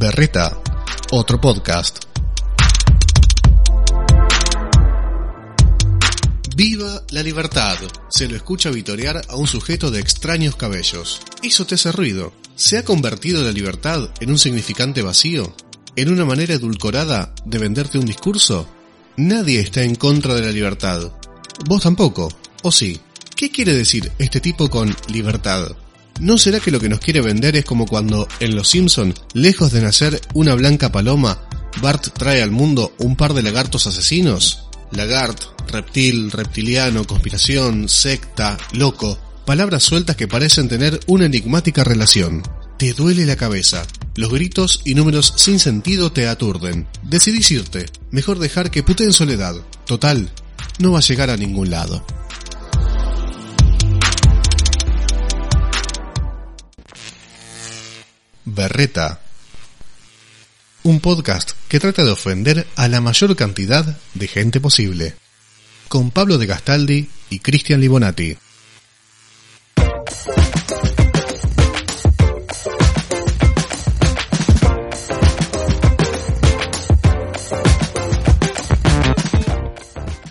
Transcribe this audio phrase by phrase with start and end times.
[0.00, 0.58] Berreta,
[1.10, 2.04] otro podcast.
[6.56, 7.76] Viva la libertad.
[8.08, 11.20] Se lo escucha vitorear a un sujeto de extraños cabellos.
[11.68, 12.32] Te hace ruido.
[12.54, 15.54] ¿Se ha convertido la libertad en un significante vacío?
[15.96, 18.66] ¿En una manera edulcorada de venderte un discurso?
[19.18, 21.12] Nadie está en contra de la libertad.
[21.66, 22.32] Vos tampoco.
[22.62, 22.98] ¿O sí?
[23.36, 25.76] ¿Qué quiere decir este tipo con libertad?
[26.20, 29.72] ¿No será que lo que nos quiere vender es como cuando en Los Simpson, lejos
[29.72, 31.40] de nacer una blanca paloma,
[31.80, 34.68] Bart trae al mundo un par de lagartos asesinos?
[34.92, 42.42] Lagart, reptil, reptiliano, conspiración, secta, loco, palabras sueltas que parecen tener una enigmática relación.
[42.76, 43.86] Te duele la cabeza.
[44.14, 46.86] Los gritos y números sin sentido te aturden.
[47.02, 47.86] Decidís irte.
[48.10, 49.54] Mejor dejar que pute en soledad.
[49.86, 50.30] Total,
[50.78, 52.04] no va a llegar a ningún lado.
[58.52, 59.20] Berreta.
[60.82, 65.14] Un podcast que trata de ofender a la mayor cantidad de gente posible.
[65.88, 68.36] Con Pablo de Gastaldi y Cristian Libonati.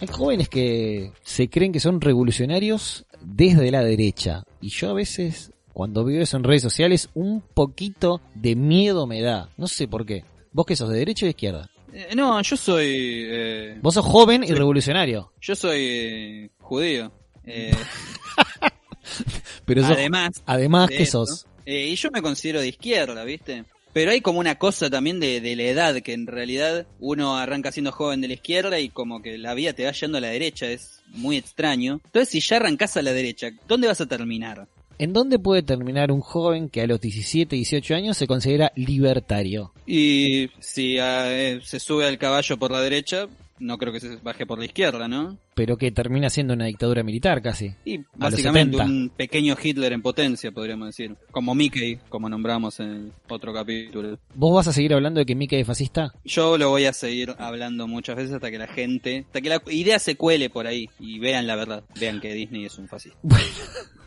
[0.01, 4.43] Hay jóvenes que se creen que son revolucionarios desde la derecha.
[4.59, 9.21] Y yo a veces, cuando veo eso en redes sociales, un poquito de miedo me
[9.21, 9.49] da.
[9.57, 10.23] No sé por qué.
[10.51, 11.69] ¿Vos que sos de derecha o de izquierda?
[11.93, 13.25] Eh, no, yo soy.
[13.29, 15.31] eh, Vos sos joven y revolucionario.
[15.41, 17.11] yo soy eh, judío.
[17.45, 17.71] Eh,
[19.65, 20.31] Pero sos- además.
[20.45, 21.45] además eso, sos.
[21.65, 23.63] y yo me considero de izquierda, ¿viste?
[23.91, 27.71] Pero hay como una cosa también de, de la edad, que en realidad uno arranca
[27.71, 30.27] siendo joven de la izquierda y como que la vida te va yendo a la
[30.27, 31.99] derecha, es muy extraño.
[32.05, 34.67] Entonces si ya arrancás a la derecha, ¿dónde vas a terminar?
[34.99, 39.71] ¿En dónde puede terminar un joven que a los 17, 18 años se considera libertario?
[39.87, 43.29] Y si ah, eh, se sube al caballo por la derecha,
[43.59, 45.37] no creo que se baje por la izquierda, ¿no?
[45.55, 47.75] Pero que termina siendo una dictadura militar casi.
[47.85, 48.83] Y básicamente 70.
[48.83, 51.15] un pequeño Hitler en potencia, podríamos decir.
[51.31, 54.19] Como Mickey, como nombramos en otro capítulo.
[54.35, 56.13] ¿Vos vas a seguir hablando de que Mickey es fascista?
[56.25, 59.61] Yo lo voy a seguir hablando muchas veces hasta que la gente, hasta que la
[59.67, 61.85] idea se cuele por ahí y vean la verdad.
[61.97, 63.17] Vean que Disney es un fascista.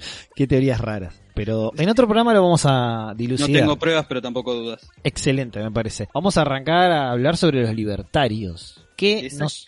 [0.34, 1.20] Qué teorías raras.
[1.34, 3.50] Pero en otro programa lo vamos a No dilucidar.
[3.62, 4.86] tengo pruebas, pero tampoco dudas.
[5.04, 6.08] Excelente, me parece.
[6.12, 8.86] Vamos a arrancar a hablar sobre los libertarios.
[8.96, 9.64] Que nos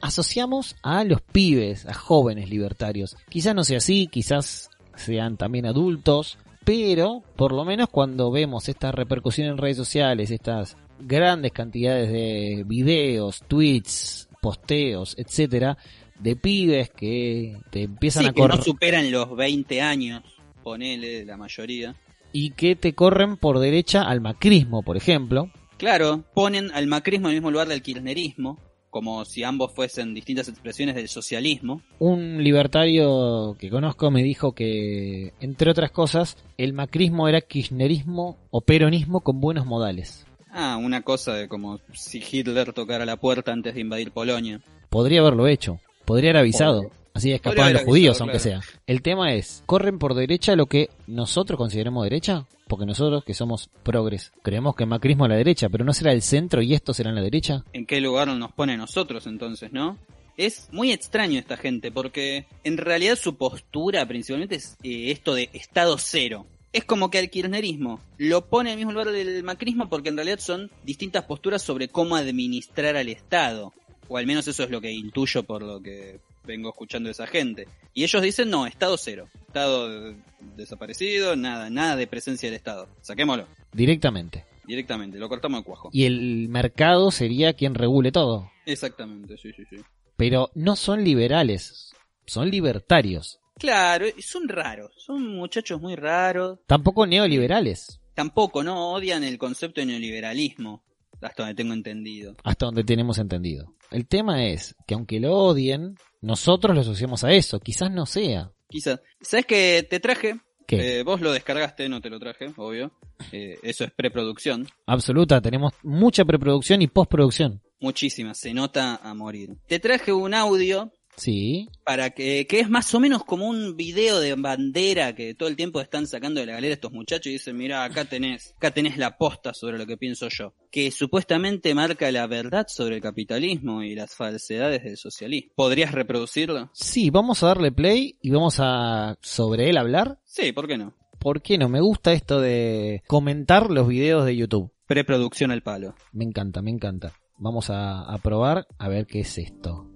[0.00, 3.16] asociamos a los pibes, a jóvenes libertarios.
[3.28, 8.90] Quizás no sea así, quizás sean también adultos, pero por lo menos cuando vemos esta
[8.90, 15.76] repercusión en redes sociales, estas grandes cantidades de videos, tweets, posteos, etcétera,
[16.20, 20.22] de pibes que te empiezan Sí, a que correr no superan los 20 años,
[20.62, 21.94] ponele la mayoría.
[22.32, 27.34] y que te corren por derecha al macrismo, por ejemplo, Claro, ponen al macrismo en
[27.34, 31.82] el mismo lugar del kirchnerismo, como si ambos fuesen distintas expresiones del socialismo.
[31.98, 38.60] Un libertario que conozco me dijo que, entre otras cosas, el macrismo era kirchnerismo o
[38.62, 40.26] peronismo con buenos modales.
[40.50, 44.62] Ah, una cosa de como si Hitler tocara la puerta antes de invadir Polonia.
[44.88, 46.82] Podría haberlo hecho, podría haber avisado.
[46.84, 47.06] Podría.
[47.16, 48.60] Así escapaban los judíos, aunque sea.
[48.86, 52.44] El tema es, ¿corren por derecha lo que nosotros consideremos derecha?
[52.68, 56.20] Porque nosotros, que somos progres, creemos que macrismo es la derecha, pero no será el
[56.20, 57.64] centro y estos serán la derecha.
[57.72, 59.96] ¿En qué lugar nos pone nosotros entonces, no?
[60.36, 65.48] Es muy extraño esta gente porque en realidad su postura principalmente es eh, esto de
[65.54, 66.44] Estado cero.
[66.74, 70.40] Es como que al kirchnerismo lo pone al mismo lugar del macrismo porque en realidad
[70.40, 73.72] son distintas posturas sobre cómo administrar al Estado.
[74.08, 77.26] O al menos eso es lo que intuyo por lo que vengo escuchando de esa
[77.26, 77.68] gente.
[77.92, 79.28] Y ellos dicen no, Estado cero.
[79.46, 80.14] Estado
[80.56, 82.88] desaparecido, nada, nada de presencia del Estado.
[83.00, 83.46] Saquémoslo.
[83.72, 84.44] Directamente.
[84.66, 85.90] Directamente, lo cortamos de cuajo.
[85.92, 88.50] Y el mercado sería quien regule todo.
[88.64, 89.76] Exactamente, sí, sí, sí.
[90.16, 91.92] Pero no son liberales,
[92.26, 93.38] son libertarios.
[93.58, 96.58] Claro, son raros, son muchachos muy raros.
[96.66, 98.92] Tampoco neoliberales, Tampoco, ¿no?
[98.92, 100.82] Odian el concepto de neoliberalismo,
[101.20, 102.36] hasta donde tengo entendido.
[102.44, 103.74] hasta donde tenemos entendido.
[103.90, 107.60] El tema es que aunque lo odien, nosotros lo asociamos a eso.
[107.60, 108.52] Quizás no sea.
[108.68, 109.00] Quizás.
[109.20, 110.98] ¿Sabes que te traje ¿Qué?
[110.98, 112.90] Eh, vos lo descargaste, no te lo traje, obvio.
[113.30, 114.66] Eh, eso es preproducción.
[114.86, 117.62] Absoluta, tenemos mucha preproducción y postproducción.
[117.78, 119.56] Muchísima, se nota a morir.
[119.68, 121.68] Te traje un audio Sí.
[121.84, 125.56] para que, que es más o menos como un video de bandera que todo el
[125.56, 128.96] tiempo están sacando de la galera estos muchachos y dicen, mira, acá tenés, acá tenés
[128.98, 133.82] la posta sobre lo que pienso yo, que supuestamente marca la verdad sobre el capitalismo
[133.82, 135.52] y las falsedades del socialismo.
[135.54, 136.70] ¿Podrías reproducirlo?
[136.74, 140.18] Sí, vamos a darle play y vamos a sobre él hablar.
[140.24, 140.94] Sí, ¿por qué no?
[141.18, 141.68] ¿Por qué no?
[141.68, 144.70] Me gusta esto de comentar los videos de YouTube.
[144.86, 145.94] Preproducción al palo.
[146.12, 147.14] Me encanta, me encanta.
[147.38, 149.90] Vamos a, a probar a ver qué es esto.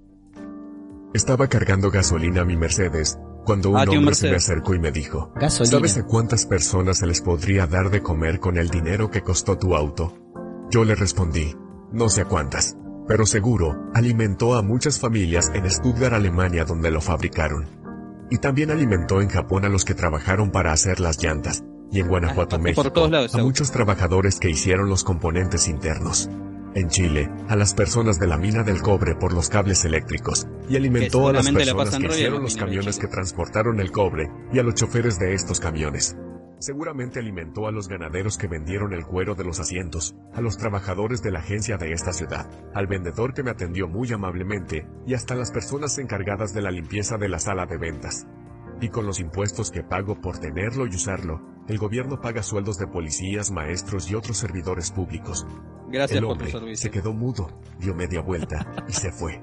[1.13, 4.93] Estaba cargando gasolina a mi Mercedes cuando un Ah, hombre se me acercó y me
[4.93, 5.77] dijo, Gasolina.
[5.79, 9.59] ¿sabes a cuántas personas se les podría dar de comer con el dinero que costó
[9.59, 10.15] tu auto?
[10.71, 11.57] Yo le respondí,
[11.91, 12.77] no sé a cuántas,
[13.09, 17.67] pero seguro alimentó a muchas familias en Stuttgart, Alemania, donde lo fabricaron.
[18.31, 22.07] Y también alimentó en Japón a los que trabajaron para hacer las llantas, y en
[22.07, 26.31] Guanajuato, Ah, México, lados, a muchos trabajadores que hicieron los componentes internos.
[26.73, 30.77] En Chile, a las personas de la mina del cobre por los cables eléctricos, y
[30.77, 34.77] alimentó a las personas que hicieron los camiones que transportaron el cobre, y a los
[34.77, 36.17] choferes de estos camiones.
[36.61, 41.23] Seguramente alimentó a los ganaderos que vendieron el cuero de los asientos, a los trabajadores
[41.23, 45.35] de la agencia de esta ciudad, al vendedor que me atendió muy amablemente, y hasta
[45.35, 48.29] las personas encargadas de la limpieza de la sala de ventas.
[48.81, 51.41] Y con los impuestos que pago por tenerlo y usarlo,
[51.71, 55.47] el gobierno paga sueldos de policías, maestros y otros servidores públicos.
[55.89, 56.77] Gracias El por tu hombre servicio.
[56.83, 59.41] se quedó mudo, dio media vuelta y se fue.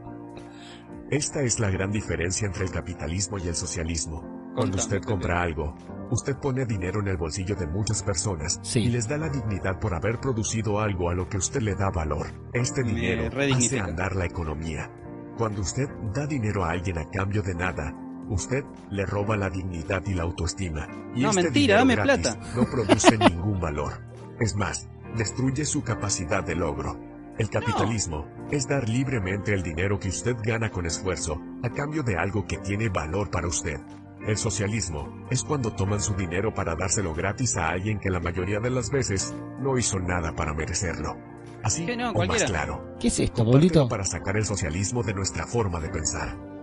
[1.10, 4.22] Esta es la gran diferencia entre el capitalismo y el socialismo.
[4.56, 5.76] Cuando Contame, usted compra algo,
[6.12, 8.80] usted pone dinero en el bolsillo de muchas personas Sí.
[8.80, 11.92] y les da la dignidad por haber producido algo a lo que usted le da
[11.92, 12.28] valor.
[12.54, 14.92] Este dinero hace andar la economía.
[15.38, 17.94] Cuando usted da dinero a alguien a cambio de nada,
[18.30, 20.88] usted le roba la dignidad y la autoestima.
[21.16, 22.56] Y No, este mentira, dinero dame gratis plata.
[22.56, 23.94] No produce ningún valor.
[24.40, 27.00] Es más, destruye su capacidad de logro.
[27.38, 32.18] El capitalismo es dar libremente el dinero que usted gana con esfuerzo a cambio de
[32.18, 33.80] algo que tiene valor para usted.
[34.26, 38.60] El socialismo es cuando toman su dinero para dárselo gratis a alguien que la mayoría
[38.60, 41.16] de las veces no hizo nada para merecerlo.
[41.64, 42.96] Así Que no, o más claro.
[43.00, 43.46] ¿Qué es esto,
[43.88, 46.57] para sacar el socialismo de nuestra forma de pensar.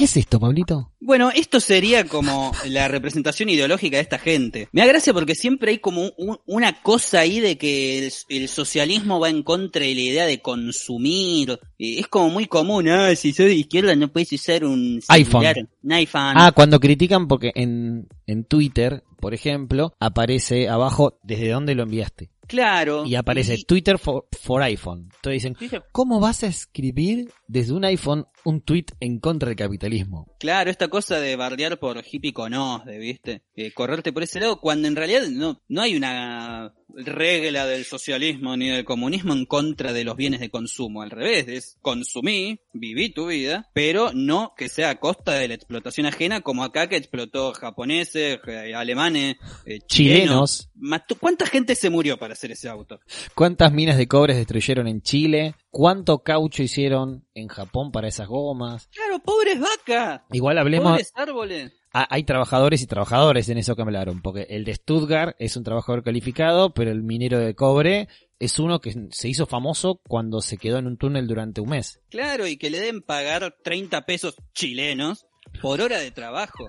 [0.00, 0.92] ¿Qué es esto, Pablito?
[0.98, 4.66] Bueno, esto sería como la representación ideológica de esta gente.
[4.72, 8.48] Me da gracia porque siempre hay como un- una cosa ahí de que el, el
[8.48, 11.50] socialismo va en contra de la idea de consumir.
[11.78, 15.68] Eh, Es como muy común, ah, si sos de izquierda no puedes usar un iPhone.
[15.82, 16.32] un iPhone.
[16.34, 22.30] Ah, cuando critican porque en, en Twitter, por ejemplo, aparece abajo desde dónde lo enviaste.
[22.50, 23.06] Claro.
[23.06, 25.02] Y aparece Y- Twitter for, for iPhone.
[25.14, 29.56] Entonces dicen, Dice, ¿cómo vas a escribir desde un iPhone un tweet en contra del
[29.56, 30.26] capitalismo?
[30.38, 33.42] Claro, esta cosa de bardear por hippie conos, de, ¿viste?
[33.54, 38.56] Eh, correrte por ese lado, cuando en realidad no, no hay una regla del socialismo
[38.56, 41.02] ni del comunismo en contra de los bienes de consumo.
[41.02, 45.54] Al revés, es consumí, viví tu vida, pero no que sea a costa de la
[45.54, 50.70] explotación ajena, como acá que explotó japoneses, eh, alemanes, eh, chilenos.
[50.80, 51.16] Chilenos.
[51.20, 53.00] ¿Cuánta gente se murió para hacer ese auto?
[53.34, 55.54] ¿Cuántas minas de cobre destruyeron en Chile?
[55.70, 58.88] ¿Cuánto caucho hicieron en Japón para esas gomas?
[58.88, 61.72] Claro, pobres vacas, Igual hablemos, pobres árboles.
[61.92, 66.04] Hay trabajadores y trabajadores en eso que hablaron, porque el de Stuttgart es un trabajador
[66.04, 70.78] calificado, pero el minero de cobre es uno que se hizo famoso cuando se quedó
[70.78, 72.00] en un túnel durante un mes.
[72.08, 75.26] Claro, y que le den pagar 30 pesos chilenos
[75.60, 76.68] por hora de trabajo,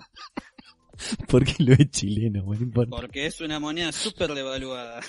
[1.28, 2.96] Porque lo es chileno, no importa.
[2.96, 5.02] porque es una moneda súper devaluada.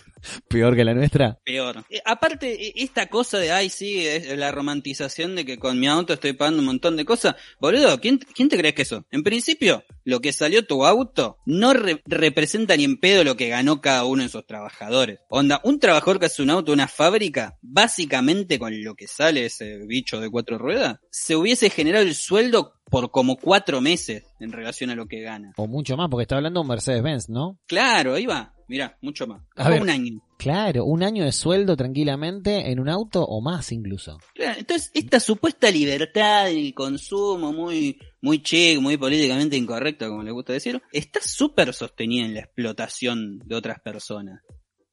[0.49, 1.39] Peor que la nuestra.
[1.45, 1.85] Peor.
[1.91, 5.87] Eh, aparte, eh, esta cosa de, ay, sí, es la romantización de que con mi
[5.89, 7.37] auto estoy pagando un montón de cosas.
[7.61, 9.05] Boludo, ¿quién, quién te crees que eso?
[9.11, 13.49] En principio, lo que salió tu auto no re- representa ni en pedo lo que
[13.49, 15.21] ganó cada uno de esos trabajadores.
[15.29, 19.47] Onda, un trabajador que hace un auto en una fábrica, básicamente con lo que sale
[19.47, 24.53] ese bicho de cuatro ruedas, se hubiese generado el sueldo por como cuatro meses en
[24.53, 25.53] relación a lo que gana.
[25.57, 27.59] O mucho más, porque está hablando de un Mercedes-Benz, ¿no?
[27.67, 28.55] Claro, ahí va.
[28.69, 29.43] Mirá, mucho más.
[29.57, 29.83] A ver.
[29.83, 30.21] un año.
[30.39, 34.19] Claro, un año de sueldo tranquilamente en un auto o más incluso.
[34.35, 40.23] Claro, entonces esta supuesta libertad en el consumo muy muy chic, muy políticamente incorrecta, como
[40.23, 44.41] le gusta decir, está súper sostenida en la explotación de otras personas.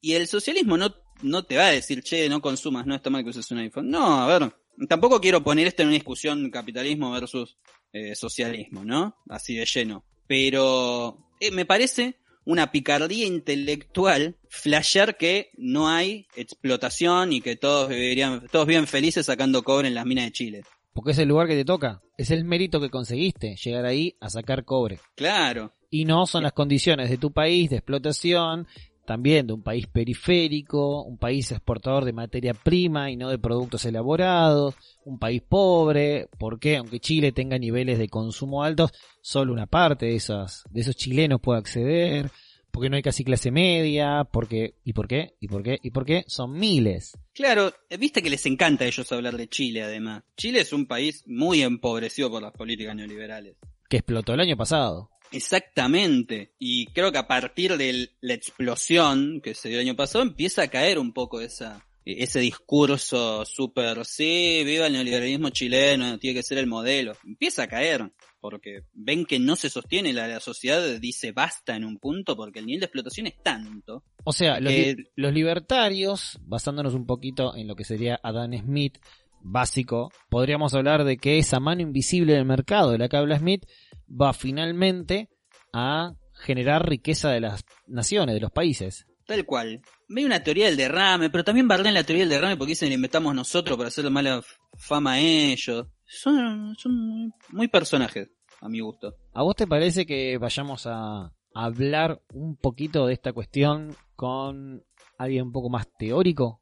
[0.00, 3.22] Y el socialismo no, no te va a decir, che, no consumas, no está mal
[3.22, 3.88] que uses un iPhone.
[3.88, 4.52] No, a ver,
[4.88, 7.56] tampoco quiero poner esto en una discusión capitalismo versus
[7.92, 9.16] eh, socialismo, ¿no?
[9.28, 10.04] Así de lleno.
[10.26, 17.88] Pero eh, me parece una picardía intelectual flashear que no hay explotación y que todos
[17.88, 20.62] vivirían, todos viven felices sacando cobre en las minas de Chile.
[20.92, 24.30] porque es el lugar que te toca, es el mérito que conseguiste, llegar ahí a
[24.30, 24.98] sacar cobre.
[25.14, 25.72] Claro.
[25.90, 28.66] Y no son las condiciones de tu país de explotación,
[29.10, 33.84] también de un país periférico, un país exportador de materia prima y no de productos
[33.84, 40.06] elaborados, un país pobre, porque aunque Chile tenga niveles de consumo altos, solo una parte
[40.06, 42.30] de esos, de esos chilenos puede acceder,
[42.70, 45.34] porque no hay casi clase media, porque, ¿y por qué?
[45.40, 45.80] ¿y por qué?
[45.82, 46.22] ¿y por qué?
[46.28, 47.18] Son miles.
[47.34, 50.22] Claro, viste que les encanta a ellos hablar de Chile además.
[50.36, 53.56] Chile es un país muy empobrecido por las políticas neoliberales.
[53.88, 55.10] Que explotó el año pasado.
[55.32, 56.52] Exactamente.
[56.58, 60.62] Y creo que a partir de la explosión que se dio el año pasado empieza
[60.62, 66.42] a caer un poco esa, ese discurso súper, sí, viva el neoliberalismo chileno, tiene que
[66.42, 67.12] ser el modelo.
[67.24, 68.10] Empieza a caer,
[68.40, 72.58] porque ven que no se sostiene, la, la sociedad dice basta en un punto, porque
[72.60, 74.04] el nivel de explotación es tanto.
[74.24, 78.52] O sea, los, que- li- los libertarios, basándonos un poquito en lo que sería Adam
[78.58, 78.98] Smith,
[79.42, 83.66] básico, podríamos hablar de que esa mano invisible del mercado de la que habla Smith
[84.08, 85.28] va finalmente
[85.72, 89.06] a generar riqueza de las naciones, de los países.
[89.26, 89.80] Tal cual.
[90.08, 92.90] Ve una teoría del derrame, pero también bardean la teoría del derrame porque dicen que
[92.90, 94.42] la inventamos nosotros para hacerle mala
[94.76, 95.86] fama a ellos.
[96.04, 98.28] Son, son muy personajes,
[98.60, 99.14] a mi gusto.
[99.32, 104.84] ¿A vos te parece que vayamos a hablar un poquito de esta cuestión con
[105.18, 106.58] alguien un poco más teórico?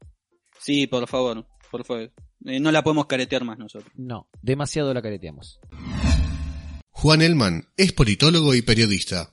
[0.59, 2.11] Sí, por favor, por favor.
[2.45, 3.91] Eh, no la podemos caretear más nosotros.
[3.95, 5.59] No, demasiado la careteamos.
[6.91, 9.29] Juan Elman es politólogo y periodista.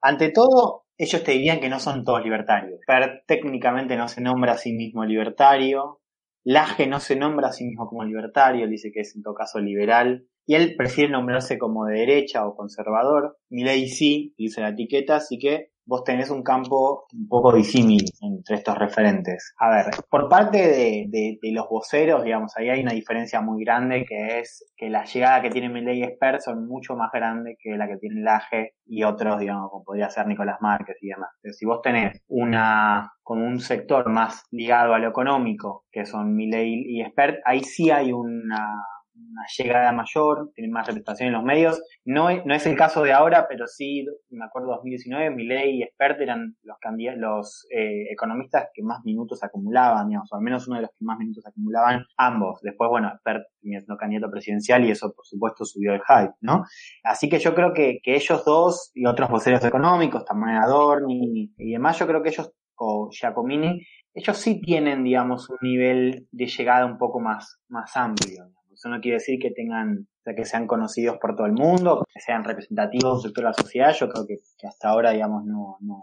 [0.00, 2.80] Ante todo, ellos te dirían que no son todos libertarios.
[2.86, 6.00] Per técnicamente no se nombra a sí mismo libertario.
[6.44, 9.34] Laje no se nombra a sí mismo como libertario, él dice que es en todo
[9.34, 10.26] caso liberal.
[10.44, 13.38] Y él prefiere nombrarse como de derecha o conservador.
[13.48, 18.56] Milei sí, dice la etiqueta, así que vos tenés un campo un poco disímil entre
[18.56, 19.54] estos referentes.
[19.58, 23.64] A ver, por parte de, de- de los voceros, digamos, ahí hay una diferencia muy
[23.64, 27.56] grande que es que la llegada que tiene Milei y Esper son mucho más grande
[27.58, 31.30] que la que tiene Laje y otros, digamos, como podría ser Nicolás Márquez y demás.
[31.40, 36.34] Pero si vos tenés una, como un sector más ligado a lo económico, que son
[36.34, 38.74] Milei y Esper, ahí sí hay una,
[39.14, 41.82] una llegada mayor, tienen más representación en los medios.
[42.04, 46.20] No no es el caso de ahora, pero sí, me acuerdo 2019, Milei y Expert
[46.20, 46.76] eran los,
[47.16, 51.04] los eh, economistas que más minutos acumulaban, digamos, o al menos uno de los que
[51.04, 52.60] más minutos acumulaban ambos.
[52.62, 56.64] Después, bueno, Expert terminó siendo candidato presidencial y eso, por supuesto, subió el hype, ¿no?
[57.04, 61.72] Así que yo creo que, que ellos dos y otros voceros económicos, también Adorni y
[61.72, 63.82] demás, yo creo que ellos, o Giacomini,
[64.14, 68.30] ellos sí tienen, digamos, un nivel de llegada un poco más, más amplio.
[68.30, 68.61] digamos.
[68.72, 72.04] Eso no quiere decir que tengan, o sea, que sean conocidos por todo el mundo,
[72.12, 73.94] que sean representativos de de la sociedad.
[73.94, 74.36] Yo creo que,
[74.66, 76.02] hasta ahora, digamos, no, no,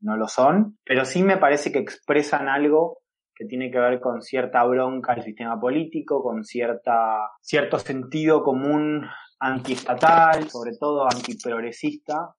[0.00, 0.78] no lo son.
[0.84, 2.98] Pero sí me parece que expresan algo
[3.34, 9.06] que tiene que ver con cierta bronca al sistema político, con cierta, cierto sentido común
[9.38, 12.34] antiestatal, sobre todo antiprogresista,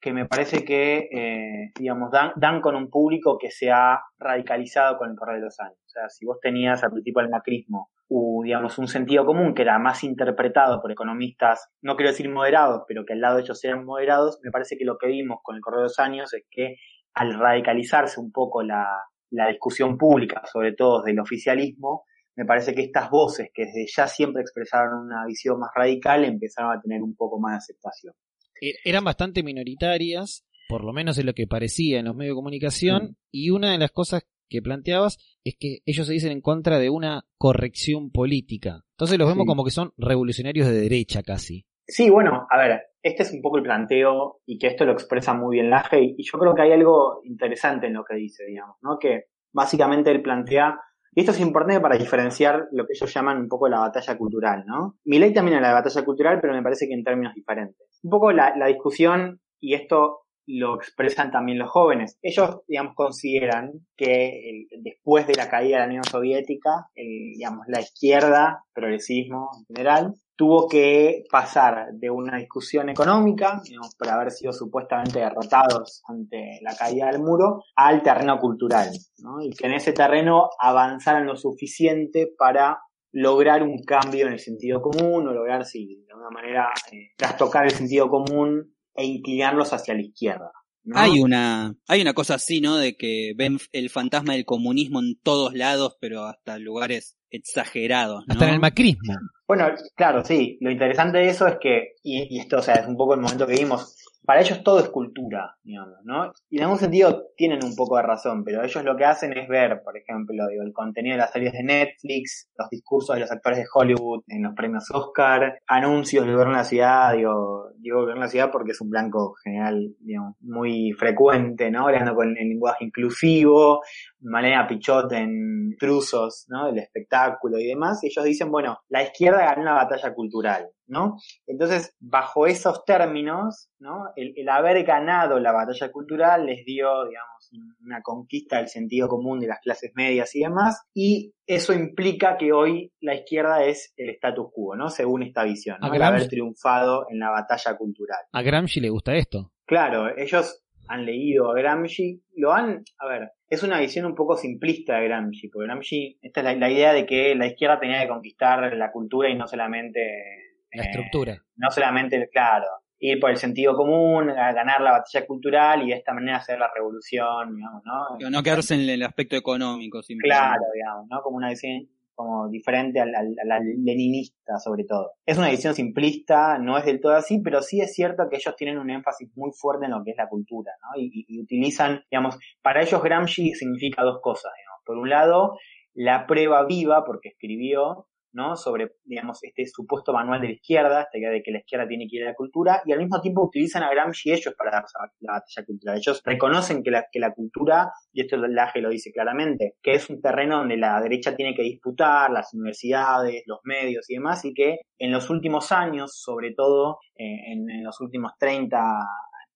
[0.00, 4.96] que me parece que, eh, digamos, dan, dan con un público que se ha radicalizado
[4.96, 5.78] con el correr de los años.
[5.86, 9.62] O sea, si vos tenías al principio del macrismo, u, digamos, un sentido común que
[9.62, 13.64] era más interpretado por economistas, no quiero decir moderados, pero que al lado de ellos
[13.64, 16.44] eran moderados, me parece que lo que vimos con el correr de los años es
[16.50, 16.76] que
[17.14, 18.86] al radicalizarse un poco la,
[19.30, 22.04] la discusión pública, sobre todo del oficialismo,
[22.36, 26.76] me parece que estas voces que desde ya siempre expresaron una visión más radical empezaron
[26.76, 28.14] a tener un poco más de aceptación.
[28.60, 32.38] E- eran bastante minoritarias, por lo menos en lo que parecía en los medios de
[32.38, 33.16] comunicación, Mm.
[33.30, 36.90] y una de las cosas que planteabas es que ellos se dicen en contra de
[36.90, 38.82] una corrección política.
[38.96, 39.48] Entonces los vemos Sí.
[39.48, 41.66] como que son revolucionarios de derecha casi.
[41.86, 45.34] Sí, bueno, a ver, este es un poco el planteo y que esto lo expresa
[45.34, 48.44] muy bien Laje y, y yo creo que hay algo interesante en lo que dice,
[48.46, 48.98] digamos, ¿no?
[48.98, 50.80] Que básicamente él plantea,
[51.14, 54.64] y esto es importante para diferenciar lo que ellos llaman un poco la batalla cultural,
[54.66, 54.96] ¿no?
[55.04, 57.76] Milei también habla de batalla cultural, pero me parece que en términos diferentes.
[58.02, 62.18] Un poco la, la discusión, y esto lo expresan también los jóvenes.
[62.22, 67.80] Ellos, digamos, consideran que el- después de la caída de la Unión Soviética, digamos, la
[67.80, 74.52] izquierda, progresismo en general, tuvo que pasar de una discusión económica, digamos, por haber sido
[74.52, 79.40] supuestamente derrotados ante la caída del muro, al terreno cultural, ¿no?
[79.40, 82.80] Y que en ese terreno avanzaran lo suficiente para
[83.12, 87.64] lograr un cambio en el sentido común o lograr, sí, de alguna manera, eh, trastocar
[87.64, 90.50] el sentido común e inclinarlos hacia la izquierda.
[90.84, 90.98] ¿no?
[90.98, 92.76] Hay una, hay una cosa así, ¿no?
[92.76, 98.34] De que ven el fantasma del comunismo en todos lados, pero hasta lugares exagerados, ¿no?
[98.34, 99.14] Hasta en el macrismo.
[99.46, 100.58] Bueno, claro, sí.
[100.60, 103.20] Lo interesante de eso es que, y, y esto, o sea, es un poco el
[103.20, 106.32] momento que vimos, para ellos todo es cultura, digamos, ¿no?
[106.50, 109.48] Y en algún sentido tienen un poco de razón, pero ellos lo que hacen es
[109.48, 113.30] ver, por ejemplo, digo, el contenido de las series de Netflix, los discursos de los
[113.30, 118.00] actores de Hollywood en los premios Oscar, anuncios del gobierno de la ciudad, digo, digo
[118.00, 121.86] gobierno de la ciudad porque es un blanco general, digamos, muy frecuente, ¿no?
[121.86, 123.82] Hablando con el lenguaje inclusivo,
[124.20, 126.66] Malena Pichot en Truzos, ¿no?
[126.66, 131.16] Del espectáculo y demás, y ellos dicen, bueno, la izquierda ganó una batalla cultural, ¿no?
[131.46, 134.04] Entonces, bajo esos términos, ¿no?
[134.16, 137.50] El, el, haber ganado la batalla cultural les dio, digamos,
[137.84, 142.52] una conquista del sentido común de las clases medias y demás, y eso implica que
[142.52, 144.88] hoy la izquierda es el status quo, ¿no?
[144.88, 145.92] Según esta visión, ¿no?
[145.92, 148.20] El haber triunfado en la batalla cultural.
[148.32, 149.52] A Gramsci le gusta esto.
[149.66, 154.36] Claro, ellos han leído a Gramsci, lo han, a ver, es una visión un poco
[154.36, 158.08] simplista de Gramsci, porque Gramsci, esta es la, idea de que la izquierda tenía que
[158.08, 160.43] conquistar la cultura y no solamente...
[160.74, 161.42] La estructura.
[161.56, 162.66] no solamente, claro,
[162.98, 166.70] ir por el sentido común, ganar la batalla cultural y de esta manera hacer la
[166.74, 168.30] revolución, digamos, ¿no?
[168.30, 170.36] No quedarse en el aspecto económico, simplemente.
[170.36, 171.20] Claro, digamos, ¿no?
[171.22, 173.20] Como una visión, como diferente a la,
[173.60, 175.12] leninista sobre todo.
[175.26, 178.54] Es una visión simplista, no es del todo así, pero sí es cierto que ellos
[178.56, 181.00] tienen un énfasis muy fuerte en lo que es la cultura, ¿no?
[181.00, 184.80] Y, y utilizan, digamos, para ellos Gramsci significa dos cosas, digamos.
[184.86, 185.58] Por un lado,
[185.92, 188.56] la prueba viva, porque escribió, ¿no?
[188.56, 192.06] Sobre, digamos, este supuesto manual de la izquierda, esta idea de que la izquierda tiene
[192.08, 194.84] que ir a la cultura, y al mismo tiempo utilizan a Gramsci ellos para la,
[195.20, 195.96] la batalla cultural.
[195.96, 200.10] Ellos reconocen que la, que la cultura, y esto Laje lo dice claramente, que es
[200.10, 204.52] un terreno donde la derecha tiene que disputar, las universidades, los medios y demás, y
[204.52, 208.78] que en los últimos años, sobre todo eh, en, en los últimos 30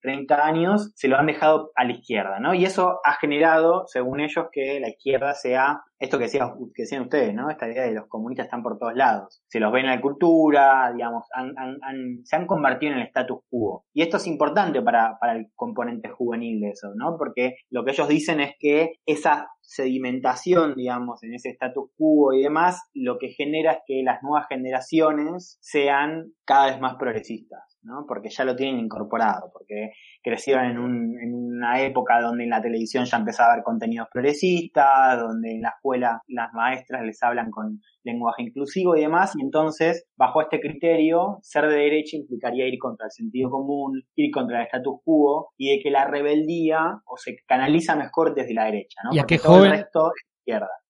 [0.01, 2.55] 30 años, se lo han dejado a la izquierda, ¿no?
[2.55, 7.03] Y eso ha generado, según ellos, que la izquierda sea esto que, decía, que decían
[7.03, 7.51] ustedes, ¿no?
[7.51, 9.43] Esta idea de los comunistas están por todos lados.
[9.49, 11.25] Se los ven en la cultura, digamos,
[12.23, 13.85] se han convertido en el status quo.
[13.93, 17.17] Y esto es importante para, para el componente juvenil de eso, ¿no?
[17.19, 22.43] Porque lo que ellos dicen es que esa sedimentación, digamos, en ese status quo y
[22.43, 27.68] demás, lo que genera es que las nuevas generaciones sean cada vez más progresistas.
[27.83, 28.05] ¿No?
[28.07, 29.93] Porque ya lo tienen incorporado, porque
[30.23, 34.09] crecieron en, un, en una época donde en la televisión ya empezaba a haber contenidos
[34.13, 39.43] progresistas, donde en la escuela las maestras les hablan con lenguaje inclusivo y demás, y
[39.43, 44.61] entonces, bajo este criterio, ser de derecha implicaría ir contra el sentido común, ir contra
[44.61, 49.01] el status quo, y de que la rebeldía o se canaliza mejor desde la derecha,
[49.05, 49.11] ¿no?
[49.15, 49.85] ¿Y a qué joven?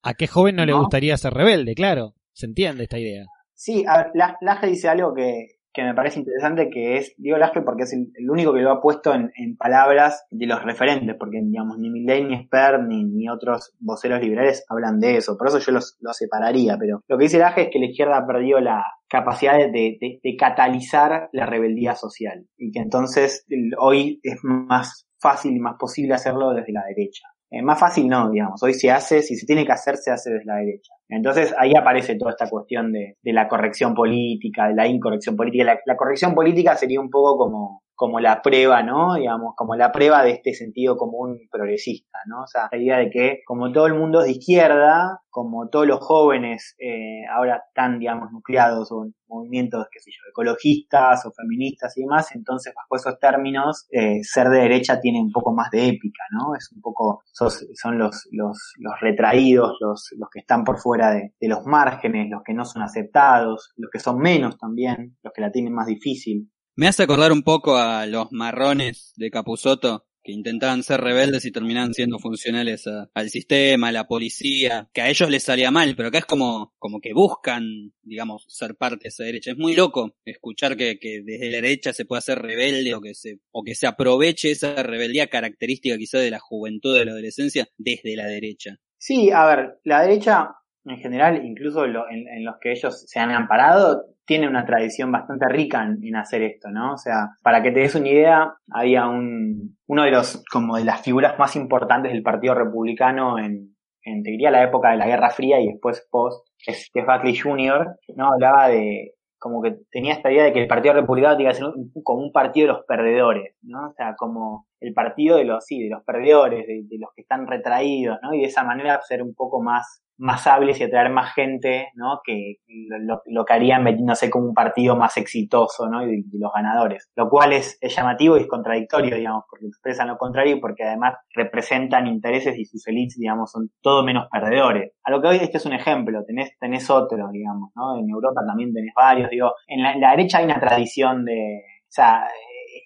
[0.03, 1.75] ¿A qué joven no, le gustaría ser rebelde?
[1.75, 3.25] Claro, se entiende esta idea.
[3.53, 7.63] Sí, a ver, Laje dice algo que, que me parece interesante, que es digo Laje
[7.63, 11.79] porque es el, único que lo ha puesto en, palabras de los referentes, porque digamos
[11.79, 15.73] ni Milley, ni Esper, ni, ni otros voceros liberales hablan de eso, por eso yo
[15.73, 19.99] los, separaría, pero lo que dice Laje es que la izquierda perdió la capacidad de,
[20.23, 23.47] de catalizar la rebeldía social y que entonces
[23.79, 27.29] hoy es más fácil y más posible hacerlo desde la derecha.
[27.51, 28.63] Eh, más fácil no, digamos.
[28.63, 30.93] Hoy se hace, si se tiene que hacer, se hace desde la derecha.
[31.09, 35.65] Entonces ahí aparece toda esta cuestión de, de la corrección política, de la incorrección política.
[35.65, 39.15] La, la, corrección política sería un poco como como la prueba, ¿no?
[39.15, 42.43] Digamos, como la prueba de este sentido común progresista, ¿no?
[42.43, 45.85] O sea, la idea de que como todo el mundo es de izquierda, como todos
[45.85, 51.33] los jóvenes eh, ahora están, digamos, nucleados o en movimientos, qué sé yo, ecologistas o
[51.33, 55.69] feministas y demás, entonces bajo esos términos, eh, ser de derecha tiene un poco más
[55.73, 56.55] de épica, ¿no?
[56.55, 61.35] Es un poco, son los, los, los retraídos, los, los que están por fuera de,
[61.41, 65.41] de los márgenes, los que no son aceptados, los que son menos también, los que
[65.41, 66.49] la tienen más difícil.
[66.79, 71.51] Me hace acordar un poco a los marrones de Capusoto, que intentaban ser rebeldes y
[71.51, 76.11] terminaban siendo funcionales al sistema, a la policía, que a ellos les salía mal, pero
[76.11, 77.65] acá es como, como que buscan,
[78.03, 79.51] digamos, ser parte de esa derecha.
[79.51, 83.41] Es muy loco escuchar que, desde la derecha se pueda ser rebelde o que se,
[83.51, 88.15] o que se aproveche esa rebeldía característica quizá de la juventud, de la adolescencia, desde
[88.15, 88.77] la derecha.
[88.99, 90.51] Sí, a ver, la derecha
[90.85, 95.49] en general, incluso en, en, los que ellos se han amparado, tiene una tradición bastante
[95.49, 96.93] rica en, hacer esto, ¿no?
[96.93, 100.85] O sea, para que te des una idea, había un, uno de los, como de
[100.85, 105.07] las figuras más importantes del Partido Republicano en, en te diría la época de la
[105.07, 108.35] Guerra Fría y después post, que es, Buckley Jr., ¿no?
[108.35, 111.69] Hablaba de, como que tenía esta idea de que el Partido Republicano tenía que ser
[112.05, 113.89] como un partido de los perdedores, ¿no?
[113.89, 117.23] O sea, como el partido de los, sí, de los perdedores, de, de los que
[117.23, 118.35] están retraídos, ¿no?
[118.35, 122.21] Y de esa manera ser un poco más más hábiles y atraer más gente, ¿no?
[122.25, 126.05] Que lo, lo que harían metiéndose como un partido más exitoso, ¿no?
[126.07, 127.09] Y, los ganadores.
[127.17, 131.15] Lo cual es, llamativo y es contradictorio, digamos, porque expresan lo contrario y porque además
[131.35, 134.93] representan intereses y sus elites, digamos, son todo menos perdedores.
[135.05, 137.99] A lo que hoy este es un ejemplo, tenés, tenés otro, digamos, ¿no?
[137.99, 141.63] En Europa también tenés varios, digo, en la, en la derecha hay una tradición de,
[141.65, 142.29] o sea,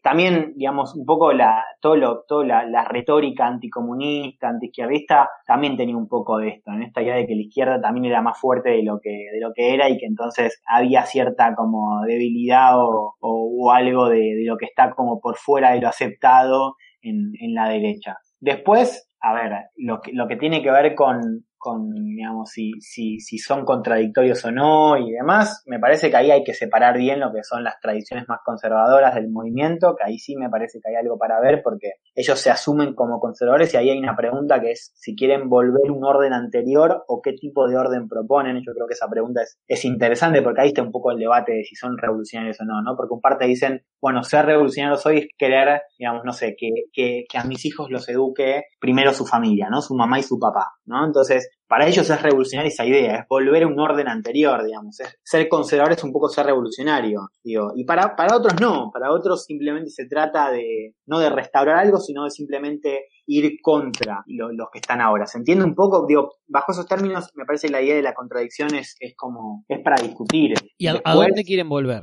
[0.03, 5.97] también, digamos, un poco la, todo lo, toda la, la, retórica anticomunista, antiizquierdista, también tenía
[5.97, 8.71] un poco de esto, en esta idea de que la izquierda también era más fuerte
[8.71, 13.15] de lo que, de lo que era y que entonces había cierta como debilidad o,
[13.21, 17.55] o, algo de, de, lo que está como por fuera de lo aceptado en, en
[17.55, 18.19] la derecha.
[18.41, 23.20] Después, a ver, lo que, lo que tiene que ver con, con, digamos, si, si,
[23.20, 25.62] si son contradictorios o no y demás.
[25.66, 29.14] Me parece que ahí hay que separar bien lo que son las tradiciones más conservadoras
[29.14, 32.51] del movimiento, que ahí sí me parece que hay algo para ver porque ellos se
[32.51, 36.33] asumen como conservadores y ahí hay una pregunta que es si quieren volver un orden
[36.33, 38.57] anterior o qué tipo de orden proponen.
[38.57, 41.53] Yo creo que esa pregunta es, es interesante porque ahí está un poco el debate
[41.53, 42.96] de si son revolucionarios o no, ¿no?
[42.96, 47.25] Porque un parte dicen, bueno, ser revolucionarios hoy es querer, digamos, no sé, que, que,
[47.29, 49.81] que a mis hijos los eduque primero su familia, ¿no?
[49.81, 51.07] Su mamá y su papá, ¿no?
[51.07, 54.99] Entonces, para ellos es revolucionaria esa idea, es volver a un orden anterior, digamos.
[55.23, 57.73] ser conservador es un poco ser revolucionario, digo.
[57.75, 61.99] Y para, para otros no, para otros simplemente se trata de, no de restaurar algo,
[61.99, 65.27] sino de simplemente ir contra los que están ahora.
[65.27, 66.05] ¿Se entiende un poco?
[66.07, 69.81] Digo, bajo esos términos me parece que la idea de la contradicción es, como, es
[69.83, 70.53] para discutir.
[70.77, 72.03] ¿Y a, dónde quieren volver?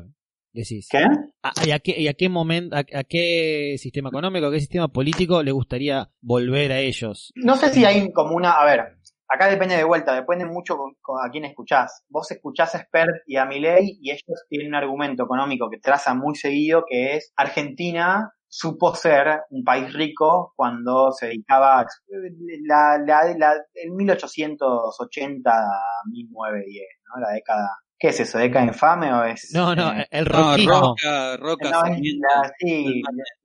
[0.51, 0.87] Decís.
[0.89, 1.03] ¿Qué?
[1.65, 5.51] ¿Y a, qué, a qué momento, a, qué sistema económico, a qué sistema político le
[5.51, 7.31] gustaría volver a ellos?
[7.35, 8.97] No sé si hay como una, a ver,
[9.29, 10.75] acá depende de vuelta, depende mucho
[11.23, 12.03] a quién escuchás.
[12.09, 16.13] Vos escuchás a Spert y a Milei y ellos tienen un argumento económico que traza
[16.13, 21.85] muy seguido que es Argentina supo ser un país rico cuando se dedicaba
[22.65, 27.21] la, la, la, en 1880 a 1910, ¿no?
[27.21, 28.37] la década ¿Qué es eso?
[28.37, 29.51] ¿Deca infame o es.?
[29.53, 30.95] No, no, eh, el roquismo.
[30.95, 31.83] roca, roca,
[32.57, 33.01] sí,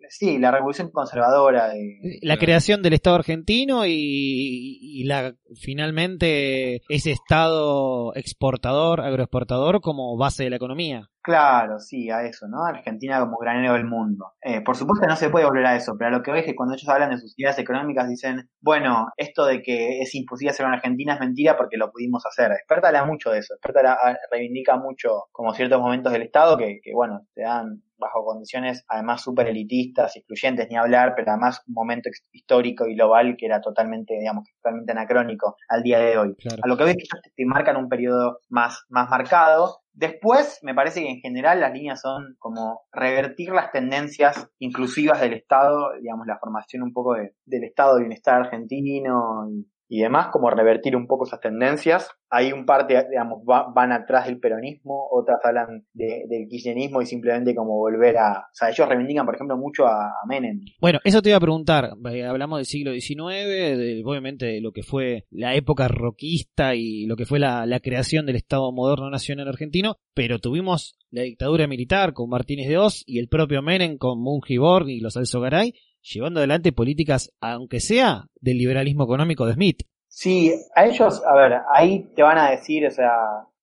[0.09, 1.69] sí, la revolución conservadora.
[1.69, 10.17] De, la creación del Estado argentino y, y, la finalmente ese Estado exportador, agroexportador como
[10.17, 11.11] base de la economía.
[11.25, 12.67] Claro, sí, a eso, ¿no?
[12.67, 14.35] Argentina como granero del mundo.
[14.43, 16.55] Eh, por supuesto no se puede volver a eso, pero lo que veo es que
[16.55, 20.69] cuando ellos hablan de sus ideas económicas dicen, bueno, esto de que es imposible hacerlo
[20.69, 22.53] en Argentina es mentira porque lo pudimos hacer.
[22.53, 23.97] Experta habla mucho de eso, Experta
[24.31, 29.23] reivindica mucho como ciertos momentos del Estado que, que bueno, te dan bajo condiciones además
[29.23, 34.15] súper elitistas, excluyentes, ni hablar, pero además un momento histórico y global que era totalmente,
[34.19, 36.37] digamos, totalmente anacrónico al día de hoy.
[36.63, 39.81] A lo que ves que ellos te, marcan un periodo más, más marcado.
[39.93, 45.35] Después, me parece que en general las líneas son como revertir las tendencias inclusivas del
[45.35, 50.27] Estado, digamos, la formación un poco de, del Estado de bienestar argentino y, y demás,
[50.33, 52.11] como revertir un poco esas tendencias.
[52.29, 57.77] Hay un parte, digamos, van atrás del peronismo, otras hablan del kirchnerismo y simplemente como
[57.77, 58.41] volver a...
[58.41, 60.63] O sea, ellos reivindican, por ejemplo, mucho a, Menem.
[60.81, 61.91] Bueno, eso te iba a preguntar.
[62.11, 67.15] Eh, hablamos del siglo XIX, obviamente de lo que fue la época roquista y lo
[67.15, 72.31] que fue la, creación del Estado moderno nacional argentino, pero tuvimos la dictadura militar con
[72.31, 75.75] Martínez de Oz y el propio Menem con Mungiborg y los Alzogaray
[76.05, 79.83] llevando adelante políticas, aunque sea del liberalismo económico de Smith.
[80.07, 83.11] Sí, a ellos, a ver, ahí te van a decir, o sea,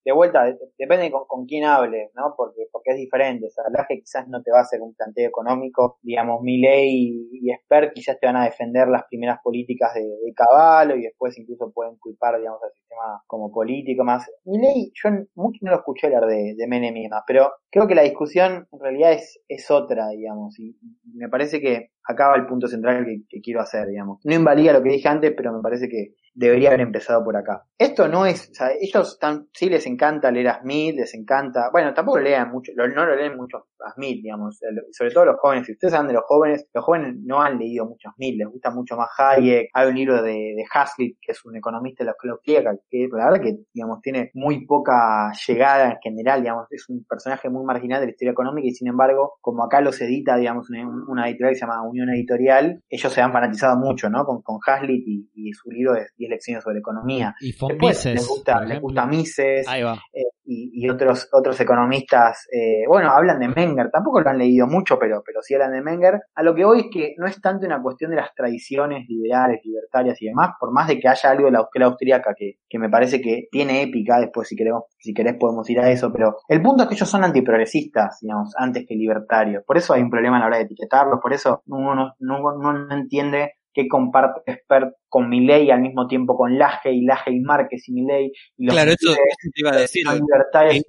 [0.04, 0.46] de vuelta,
[0.78, 2.34] depende con, quién hables, ¿no?
[2.36, 3.48] Porque, porque es diferente.
[3.48, 6.00] O sea, que quizás no te va a hacer un planteo económico.
[6.02, 10.02] Digamos, Milley y, y quizás te van a defender las primeras políticas de,
[10.34, 14.30] Caballo y después incluso pueden culpar, digamos, al sistema como político más.
[14.46, 16.96] Milley, yo mucho no lo escuché hablar de, de Menem
[17.28, 20.78] pero creo que la discusión en realidad es, es otra, digamos, y,
[21.14, 24.20] me parece que acaba el punto central que, quiero hacer, digamos.
[24.24, 27.64] No invalida lo que dije antes, pero me parece que debería haber empezado por acá.
[27.78, 31.70] Esto no es, o sea, ellos están, sí les encanta leer a Smith, les encanta,
[31.72, 34.60] bueno, tampoco lean mucho, no lo leen mucho a Smith, digamos,
[34.92, 37.86] sobre todo los jóvenes, si ustedes saben de los jóvenes, los jóvenes no han leído
[37.86, 41.32] mucho a Smith, les gusta mucho más Hayek, hay un libro de, de Hazlitt, que
[41.34, 45.92] es un economista de la austríaca, que la verdad que, digamos, tiene muy poca llegada
[45.92, 49.34] en general, digamos, es un personaje muy marginal de la historia económica y sin embargo,
[49.42, 50.70] como acá los edita, digamos,
[51.08, 54.26] una, editorial que se llama Unión Editorial, ellos se han fanatizado mucho, ¿no?
[54.26, 57.36] Con, con Hazlitt y, y su libro de 10 lecciones sobre economía.
[57.40, 59.68] Y Después, les gusta, les gusta Mises.
[59.68, 60.02] Ahí va.
[60.14, 64.98] Eh, y, otros otros economistas, eh, bueno, hablan de Menger, tampoco lo han leído mucho,
[65.00, 66.22] pero, pero sí hablan de Menger.
[66.36, 69.62] A lo que voy es que no es tanto una cuestión de las tradiciones liberales,
[69.64, 72.80] libertarias y demás, por más de que haya algo de la escuela austríaca que, que
[72.80, 76.38] me parece que tiene épica, después si queremos, si querés podemos ir a eso, pero
[76.48, 79.64] el punto es que ellos son antiprogresistas, digamos, antes que libertarios.
[79.66, 82.96] Por eso hay un problema a la hora de etiquetarlos, por eso uno no, no
[82.96, 87.88] entiende que comparte Expert con Milley al mismo tiempo con Laje y Laje y Márquez
[87.88, 88.32] y Milley.
[88.58, 90.04] Y los claro, eso, te iba a decir.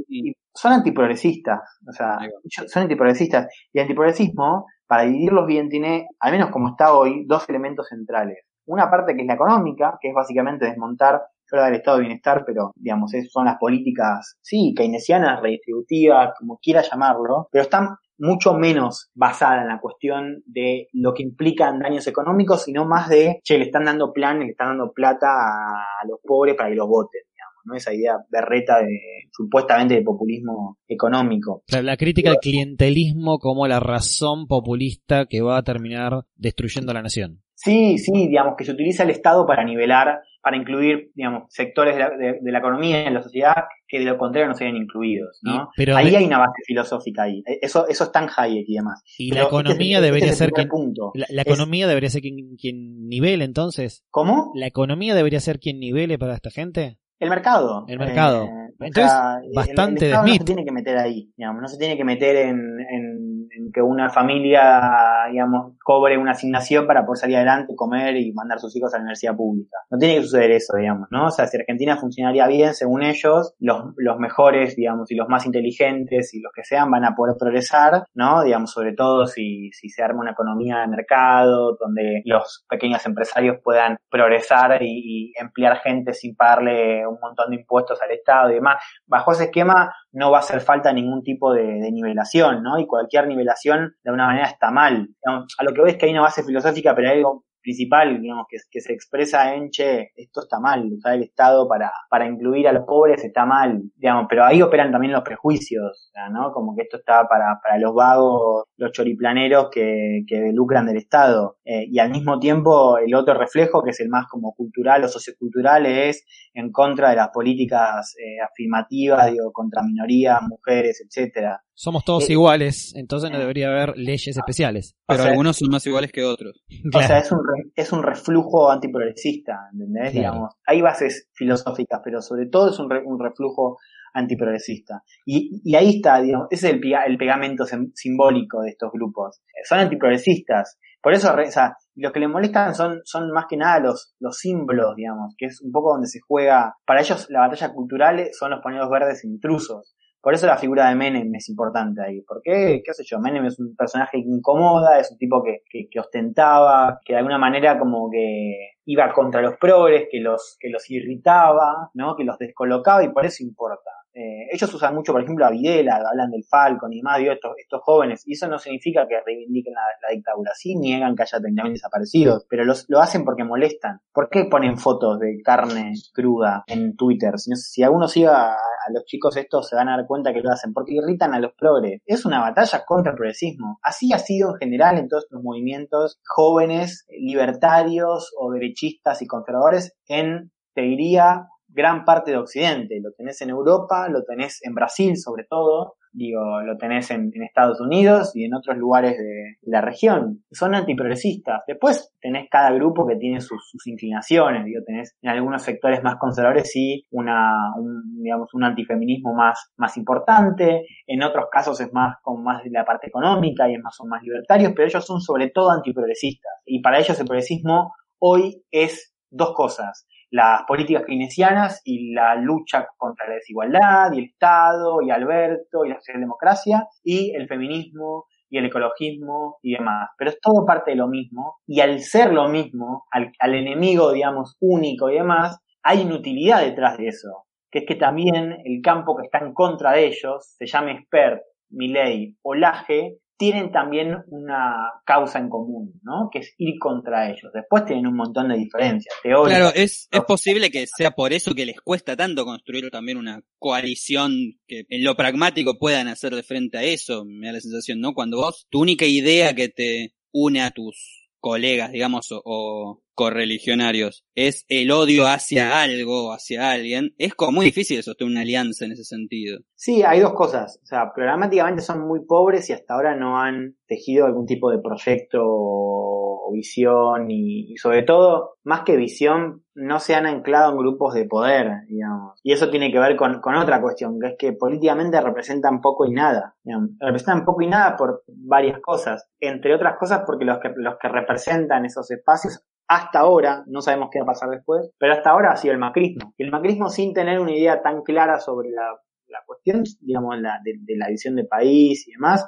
[0.08, 2.18] Y son antiprogresistas, o sea,
[2.66, 3.46] son antiprogresistas.
[3.72, 8.38] Y el antiprogresismo, para dividirlos bien, tiene, al menos como está hoy, dos elementos centrales.
[8.66, 11.22] Una parte que es la económica, que es básicamente desmontar
[11.60, 17.48] del estado de bienestar, pero digamos, son las políticas, sí, keynesianas, redistributivas, como quiera llamarlo,
[17.50, 22.84] pero están mucho menos basada en la cuestión de lo que implican daños económicos, sino
[22.84, 26.70] más de, che, le están dando planes, le están dando plata a los pobres para
[26.70, 27.22] que los voten.
[27.64, 27.74] ¿no?
[27.74, 31.62] Esa idea berreta de supuestamente de populismo económico.
[31.68, 36.94] La, la crítica al clientelismo como la razón populista que va a terminar destruyendo a
[36.94, 37.42] la nación.
[37.62, 42.00] Sí, sí, digamos que se utiliza el Estado para nivelar, para incluir, digamos, sectores de
[42.00, 43.54] la, de, de la economía en la sociedad
[43.86, 45.54] que de lo contrario no serían incluidos, ¿no?
[45.54, 47.42] Y- pero ahí de- hay una base filosófica ahí.
[47.46, 49.02] E, Eso, eso es tan Hayek y demás.
[49.18, 51.12] Y Pero la economía este es- debería este es ser quien, punto.
[51.14, 54.04] la, la Es- economía debería ser quien, quien nivele entonces.
[54.10, 54.50] ¿Cómo?
[54.56, 56.98] La economía debería ser quien nivele para esta gente.
[57.20, 57.84] El mercado.
[57.86, 58.46] El mercado.
[58.46, 60.40] o Entonces, sea, el- bastante el, de Estado no Smith.
[60.40, 62.56] se tiene que meter ahí, digamos, no se tiene que meter en,
[62.90, 68.32] en- en que una familia, digamos, cobre una asignación para poder salir adelante, comer y
[68.32, 69.78] mandar a sus hijos a la universidad pública.
[69.90, 71.26] No tiene que suceder eso, digamos, ¿no?
[71.26, 75.46] O sea, si Argentina funcionaría bien, según ellos, los, los mejores, digamos, y los más
[75.46, 78.42] inteligentes y los que sean van a poder progresar, ¿no?
[78.42, 83.56] Digamos, sobre todo si, si se arma una economía de mercado, donde los pequeños empresarios
[83.62, 88.54] puedan progresar y, y emplear gente sin pagarle un montón de impuestos al Estado y
[88.54, 88.82] demás.
[89.06, 92.78] Bajo ese esquema no va a hacer falta ningún tipo de, de nivelación, ¿no?
[92.78, 95.08] Y cualquier nivelación de alguna manera está mal.
[95.24, 98.46] A lo que voy es que hay una base filosófica, pero hay algo principal, digamos,
[98.48, 102.66] que, que se expresa en, che, esto está mal, usar el Estado para, para incluir
[102.68, 106.52] a los pobres está mal, digamos, pero ahí operan también los prejuicios, o sea, ¿no?
[106.52, 111.56] Como que esto está para, para los vagos, los choriplaneros que, que lucran del Estado,
[111.64, 115.08] Eh, y al mismo tiempo el otro reflejo, que es el más como cultural o
[115.08, 121.62] sociocultural, es en contra de las políticas eh, afirmativas, digo, contra minorías, mujeres, etcétera.
[121.74, 124.94] Somos todos Eh, iguales, entonces no debería haber leyes especiales.
[124.94, 126.62] O Pero sea, algunos son más iguales que otros.
[126.86, 127.06] O Claro.
[127.06, 127.38] sea, es un,
[127.74, 130.12] es un reflujo antiprogresista, ¿entendés?
[130.12, 130.32] Claro.
[130.32, 133.78] Digamos, hay bases filosóficas, pero sobre todo es un, re- un reflujo
[134.14, 135.02] antiprogresista.
[135.26, 138.90] Y, y ahí está, digamos, ese es el, pega- el pegamento sim- simbólico de estos
[138.92, 139.40] grupos.
[139.68, 140.78] Son antiprogresistas.
[141.02, 144.36] Por eso, o sea, lo que le molestan son, son más que nada los, los
[144.38, 146.76] símbolos, digamos, que es un poco donde se juega.
[146.86, 149.94] Para ellos, la batalla cultural son los pañuelos verdes intrusos.
[150.22, 152.20] Por eso la figura de Menem es importante ahí.
[152.22, 155.88] Porque, qué sé yo, Menem es un personaje que incomoda, es un tipo que, que,
[155.90, 160.70] que ostentaba, que de alguna manera como que iba contra los progres, que los, que
[160.70, 162.14] los irritaba, ¿no?
[162.14, 163.90] Que los descolocaba y por eso importa.
[164.14, 167.80] Eh, ellos usan mucho, por ejemplo, a Videla, hablan del Falcon y demás, digo, estos,
[167.82, 172.46] jóvenes, y eso no significa que reivindiquen la, dictadura, sí niegan que haya 30.000 desaparecidos,
[172.48, 174.00] pero los, lo hacen porque molestan.
[174.12, 177.38] ¿Por qué ponen fotos de carne cruda en Twitter?
[177.38, 180.32] Si, no- si alguno siga a, a los chicos estos se van a dar cuenta
[180.32, 182.00] que lo hacen, porque irritan a los progres.
[182.04, 183.78] Es una batalla contra el progresismo.
[183.82, 189.94] Así ha sido en general en todos estos movimientos jóvenes, libertarios o derechistas y conservadores
[190.06, 193.00] en, te diría, gran parte de Occidente.
[193.02, 197.80] Lo tenés en Europa, lo tenés en Brasil sobre todo, digo, lo tenés en, Estados
[197.80, 200.44] Unidos y en otros lugares de la región.
[200.50, 201.62] Son antiprogresistas.
[201.66, 206.70] Después tenés cada grupo que tiene sus, inclinaciones, digo, tenés en algunos sectores más conservadores
[206.70, 212.42] sí una, un, digamos, un antifeminismo más, más importante, en otros casos es más como
[212.42, 215.50] más de la parte económica y es más, son más libertarios, pero ellos son sobre
[215.50, 216.52] todo antiprogresistas.
[216.64, 222.88] Y para ellos el progresismo hoy es dos cosas las políticas keynesianas y la lucha
[222.96, 228.56] contra la desigualdad y el Estado y Alberto y la socialdemocracia y el feminismo y
[228.56, 230.08] el ecologismo y demás.
[230.16, 234.10] Pero es todo parte de lo mismo y al ser lo mismo, al, al enemigo,
[234.10, 239.14] digamos, único y demás, hay inutilidad detrás de eso, que es que también el campo
[239.16, 244.88] que está en contra de ellos, se llame Spert, Milley o Laje, tienen también una
[245.04, 246.28] causa en común, ¿no?
[246.30, 247.50] Que es ir contra ellos.
[247.52, 249.58] Después tienen un montón de diferencias teóricas.
[249.58, 253.42] Claro, es, es posible que sea por eso que les cuesta tanto construir también una
[253.58, 254.30] coalición
[254.68, 258.14] que en lo pragmático puedan hacer de frente a eso, me da la sensación, ¿no?
[258.14, 264.24] Cuando vos, tu única idea que te une a tus colegas, digamos, o, o correligionarios,
[264.34, 268.92] es el odio hacia algo, hacia alguien, es como muy difícil sostener una alianza en
[268.92, 269.60] ese sentido.
[269.74, 270.78] Sí, hay dos cosas.
[270.82, 274.78] O sea, programáticamente son muy pobres y hasta ahora no han tejido algún tipo de
[274.78, 280.78] proyecto o visión y, y sobre todo, más que visión, no se han anclado en
[280.78, 282.38] grupos de poder, digamos.
[282.42, 286.04] Y eso tiene que ver con, con otra cuestión, que es que políticamente representan poco
[286.06, 286.56] y nada.
[286.62, 286.90] digamos.
[287.00, 289.26] Representan poco y nada por varias cosas.
[289.40, 292.62] Entre otras cosas porque los que, los que representan esos espacios
[292.94, 295.80] hasta ahora, no sabemos qué va a pasar después, pero hasta ahora ha sido el
[295.80, 296.34] macrismo.
[296.36, 298.98] El macrismo sin tener una idea tan clara sobre la,
[299.46, 302.46] cuestión, digamos, la, de, de, la visión de país y demás,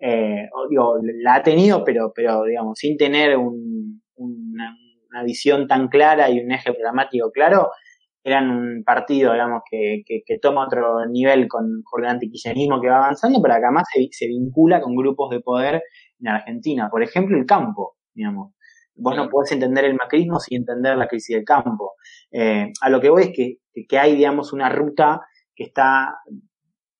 [0.00, 4.76] eh, digo, la ha tenido, pero, pero digamos, sin tener un, una,
[5.24, 7.70] visión tan clara y un eje programático claro,
[8.24, 13.40] eran un partido, digamos, que, que, toma otro nivel con, con el que va avanzando,
[13.40, 15.82] pero que además se, se, vincula con grupos de poder
[16.18, 16.90] en Argentina.
[16.90, 18.54] Por ejemplo, el campo, digamos.
[18.96, 21.92] Vos no podés entender el macrismo sin entender la crisis del campo.
[22.30, 25.20] Eh, a lo que voy es que, que hay, digamos, una ruta
[25.54, 26.16] que está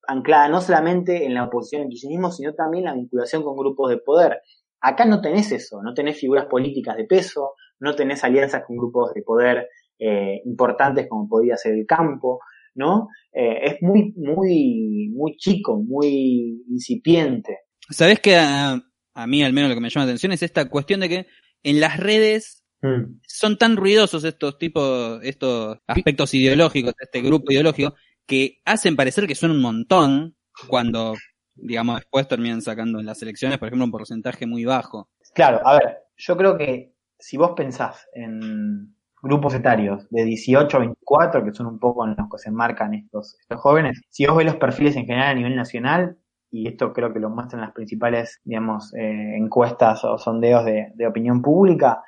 [0.07, 3.89] anclada no solamente en la oposición al kirchnerismo, sino también en la vinculación con grupos
[3.89, 4.41] de poder.
[4.81, 9.13] Acá no tenés eso, no tenés figuras políticas de peso, no tenés alianzas con grupos
[9.13, 12.39] de poder eh, importantes como podría ser el campo,
[12.75, 13.07] ¿no?
[13.33, 17.59] Eh, es muy, muy, muy chico, muy incipiente.
[17.89, 18.81] Sabes que a,
[19.27, 21.25] mí al menos lo que me llama la atención es esta cuestión de que
[21.65, 23.19] en las redes mm.
[23.27, 27.95] son tan ruidosos estos tipos, estos aspectos ideológicos, este grupo ideológico,
[28.27, 30.35] que hacen parecer que son un montón
[30.69, 31.15] cuando,
[31.55, 35.09] digamos, después terminan sacando en las elecciones, por ejemplo, un porcentaje muy bajo.
[35.33, 40.79] Claro, a ver, yo creo que si vos pensás en grupos etarios de 18 a
[40.81, 44.37] 24, que son un poco en los que se enmarcan estos, estos jóvenes, si vos
[44.37, 46.17] ves los perfiles en general a nivel nacional,
[46.51, 51.41] y esto creo que lo muestran las principales, digamos, eh, encuestas o sondeos de, opinión
[51.41, 52.03] pública,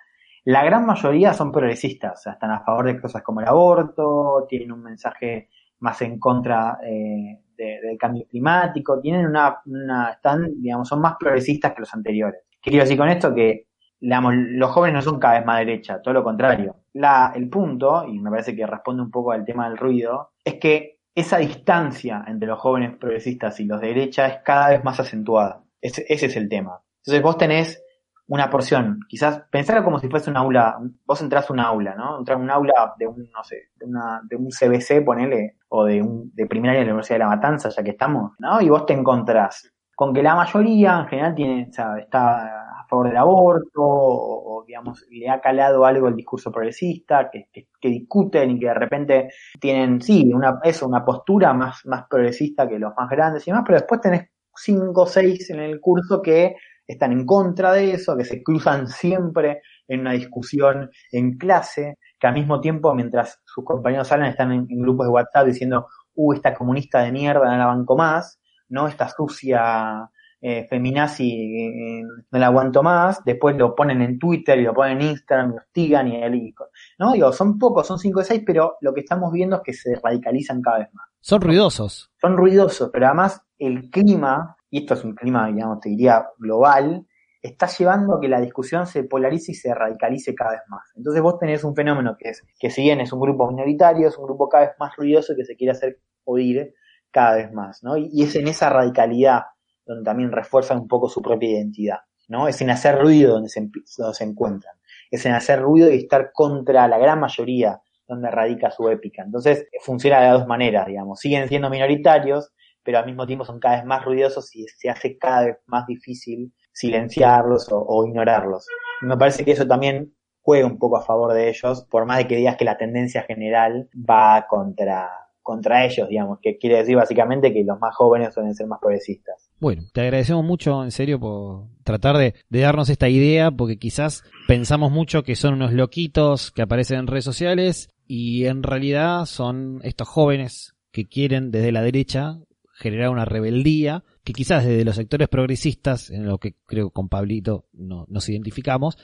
[0.46, 4.46] la gran mayoría son progresistas, o sea, están a favor de cosas como el aborto,
[4.48, 10.88] tienen un mensaje más en contra eh, del cambio climático, tienen una, una, están, digamos,
[10.88, 12.44] son más progresistas que los anteriores.
[12.62, 13.34] ¿Qué quiero decir con esto?
[13.34, 13.68] Que
[14.00, 16.76] digamos, los jóvenes no son cada vez más derecha, todo lo contrario.
[16.94, 20.56] La, el punto, y me parece que responde un poco al tema del ruido, es
[20.56, 25.00] que esa distancia entre los jóvenes progresistas y los de derecha es cada vez más
[25.00, 25.64] acentuada.
[25.82, 26.80] Ese, es el tema.
[27.00, 27.84] Entonces vos tenés
[28.28, 30.78] una porción, quizás pensarlo como si fuese un aula,
[31.08, 32.20] vos entras a un aula, ¿no?
[32.20, 35.86] Entras a un aula de un, no sé, de, una, de un CBC, ponele, o
[35.86, 38.62] de un, de primaria de la Universidad de La Matanza, ya que estamos, ¿no?
[38.62, 43.08] Y vos te encontrás con que la mayoría en general tiene, o sea, está favor
[43.08, 47.50] del aborto, o, digamos, le ha calado algo el discurso progresista, que,
[47.82, 52.80] discuten y que de repente tienen, sí, una, eso, una postura más, más progresista que
[52.80, 56.56] los más grandes y demás, pero después tenés cinco o seis en el curso que
[56.88, 62.28] están en contra de eso, que se cruzan siempre en una discusión en clase, que
[62.28, 66.54] al mismo tiempo, mientras sus compañeros salen, están en, grupos de WhatsApp diciendo, uh, esta
[66.54, 68.88] comunista de mierda no la banco más, ¿no?
[68.88, 70.10] Esta sucia
[70.42, 75.02] eh, feminazi eh, no la aguanto más, después lo ponen en Twitter y lo ponen
[75.02, 76.54] en Instagram, y hostigan y el
[77.00, 77.14] ¿no?
[77.14, 79.96] Digo, son pocos, son cinco o seis, pero lo que estamos viendo es que se
[79.96, 81.08] radicalizan cada vez más.
[81.22, 82.12] Son ruidosos.
[82.22, 87.06] Son ruidosos, pero además el clima y esto es un clima, digamos, te diría, global,
[87.42, 90.84] está llevando a que la discusión se polarice y se radicalice cada vez más.
[90.96, 94.18] Entonces vos tenés un fenómeno que es, que si bien es un grupo minoritario, es
[94.18, 96.74] un grupo cada vez más ruidoso que se quiere hacer oír
[97.12, 97.96] cada vez más, ¿no?
[97.98, 99.44] Y, es en esa radicalidad
[99.88, 102.48] donde también refuerzan un poco su propia identidad, ¿no?
[102.48, 104.76] Es en hacer ruido donde se, donde se encuentran.
[105.10, 109.24] Es en hacer ruido y estar contra la gran mayoría donde radica su épica.
[109.24, 111.20] Entonces funciona de dos maneras, digamos.
[111.20, 112.52] Siguen siendo minoritarios,
[112.84, 115.86] pero al mismo tiempo son cada vez más ruidosos y se hace cada vez más
[115.88, 118.68] difícil silenciarlos o, ignorarlos.
[119.02, 122.28] me parece que eso también juega un poco a favor de ellos, por más de
[122.28, 125.10] que digas que la tendencia general va contra,
[125.48, 129.50] contra ellos, digamos, que quiere decir básicamente que los más jóvenes suelen ser más progresistas.
[129.62, 134.92] Bueno, te agradecemos mucho, en serio, por tratar de, darnos esta idea, porque quizás pensamos
[134.92, 140.10] mucho que son unos loquitos que aparecen en redes sociales y en realidad son estos
[140.10, 142.40] jóvenes que quieren desde la derecha
[142.74, 147.68] generar una rebeldía que quizás desde los sectores progresistas, en lo que creo con Pablito
[147.72, 148.98] no, nos identificamos,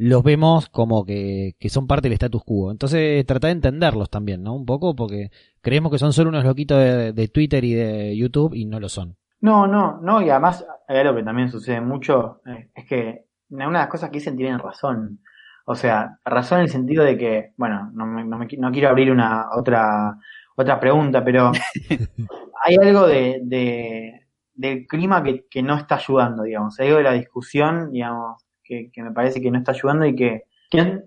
[0.00, 2.70] los vemos como que, son parte del status quo.
[2.70, 4.54] Entonces, tratar de entenderlos también, ¿no?
[4.54, 6.78] Un poco, porque creemos que son solo unos loquitos
[7.14, 9.18] de, Twitter y de YouTube y no lo son.
[9.42, 13.66] No, no, no, y además, hay algo que también sucede mucho, eh, es que una
[13.66, 15.20] de las cosas que dicen tienen razón.
[15.66, 19.50] O sea, razón en el sentido de que, bueno, no, no, no quiero abrir una
[19.54, 20.16] otra
[20.56, 21.52] otra pregunta, pero
[22.64, 26.80] hay algo de, de del clima que, que, no está ayudando, digamos.
[26.80, 30.14] Hay algo de la discusión, digamos, que, que me parece que no está ayudando y
[30.14, 30.44] que,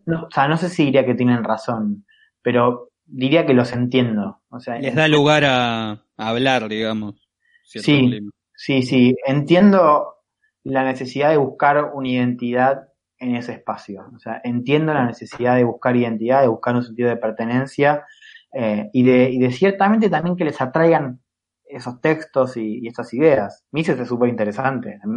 [0.05, 2.05] no, o sea, no sé si diría que tienen razón,
[2.41, 4.41] pero diría que los entiendo.
[4.49, 7.15] O sea, Les da lugar a, hablar, digamos.
[7.63, 8.19] Sí,
[8.55, 9.15] sí, sí.
[9.25, 10.15] Entiendo
[10.63, 14.05] la necesidad de buscar una identidad en ese espacio.
[14.13, 18.05] O sea, entiendo la necesidad de buscar identidad, de buscar un sentido de pertenencia
[18.53, 21.21] eh, y, de, y de ciertamente también que les atraigan
[21.65, 23.65] esos textos y, esas ideas.
[23.71, 25.15] Me hizo súper interesante, a mí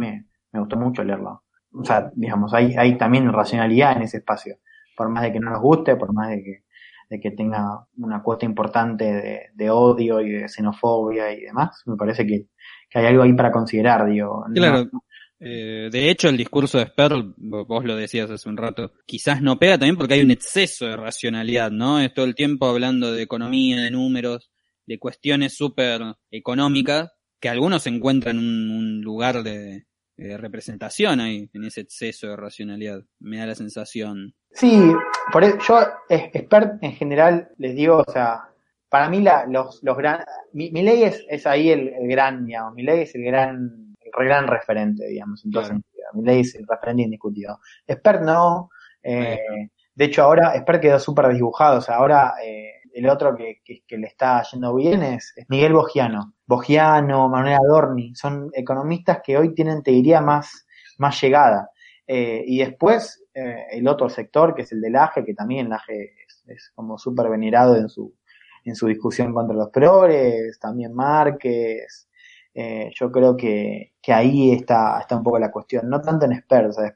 [0.51, 1.43] me, gustó mucho leerlo.
[1.79, 4.57] O sea, digamos, hay, hay también racionalidad en ese espacio,
[4.95, 6.63] por más de que no nos guste, por más de que,
[7.09, 12.25] de que tenga una cuota importante de, odio y de xenofobia y demás, me parece
[12.25, 12.47] que,
[12.93, 14.45] hay algo ahí para considerar, digo.
[14.53, 14.89] Claro.
[15.39, 19.59] Eh, de hecho, el discurso de Sperl, vos lo decías hace un rato, quizás no
[19.59, 21.99] pega también porque hay un exceso de racionalidad, ¿no?
[21.99, 24.49] Es todo el tiempo hablando de economía, de números,
[24.87, 26.01] de cuestiones súper
[26.31, 29.85] económicas, que algunos encuentran un, un lugar de,
[30.17, 33.03] de representación ahí, en ese exceso de racionalidad.
[33.19, 34.33] Me da la sensación.
[34.51, 34.91] Sí,
[35.31, 38.49] por eso, yo, expert en general, les digo, o sea,
[38.89, 42.45] para mí la, los, los gran, mi, mi ley es, es ahí el, el gran,
[42.45, 45.75] digamos, mi ley es el gran, el gran referente, digamos, entonces,
[46.13, 47.59] mi ley es el referente indiscutido.
[47.85, 48.69] Expert no,
[49.03, 49.39] eh,
[49.93, 52.66] de hecho ahora, Expert quedó súper dibujado, o sea, ahora, eh,
[52.97, 56.33] el otro que, que, le está yendo bien es, Miguel Bogiano.
[56.47, 60.65] Bogiano, Manuel Adorni, son economistas que hoy tienen, te diría, más,
[60.97, 61.69] más llegada.
[62.07, 65.73] Eh, y después, eh, el otro sector, que es el del AGE, que también el
[65.73, 66.15] AGE
[66.47, 68.15] es, como súper venerado en su,
[68.63, 72.09] en su discusión contra los progres, también Márquez.
[72.55, 76.35] Eh, yo creo que, que ahí está, está un poco la cuestión, no tanto en
[76.41, 76.87] Spert, o sea,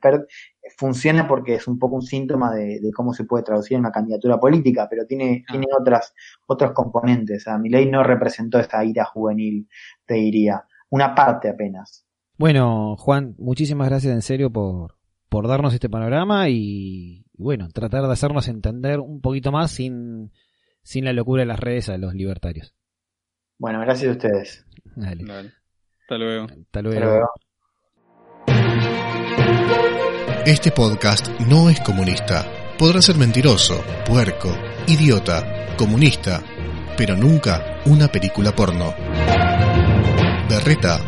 [0.78, 3.92] funciona porque es un poco un síntoma de, de, cómo se puede traducir en una
[3.92, 5.52] candidatura política, pero tiene, ah.
[5.52, 6.14] tiene otras,
[6.48, 7.42] otros componentes.
[7.42, 9.68] O sea, mi ley no representó esta ira juvenil,
[10.06, 10.64] te diría.
[10.90, 12.06] Una parte apenas.
[12.38, 14.98] Bueno, Juan, muchísimas gracias en serio por,
[15.30, 20.32] por darnos este panorama y, bueno, tratar de hacernos entender un poquito más sin,
[20.84, 22.76] sin la locura de las redes a los libertarios.
[23.58, 24.66] Bueno, gracias a ustedes.
[24.96, 25.24] Dale.
[25.24, 25.54] Dale.
[26.02, 26.46] Hasta luego.
[26.46, 27.28] Hasta luego.
[28.48, 28.66] Hasta
[29.28, 29.91] luego.
[30.46, 32.48] Este podcast no es comunista.
[32.80, 34.52] Podrá ser mentiroso, puerco,
[34.88, 36.42] idiota, comunista,
[36.98, 38.92] pero nunca una película porno.
[40.50, 41.00] Berreta.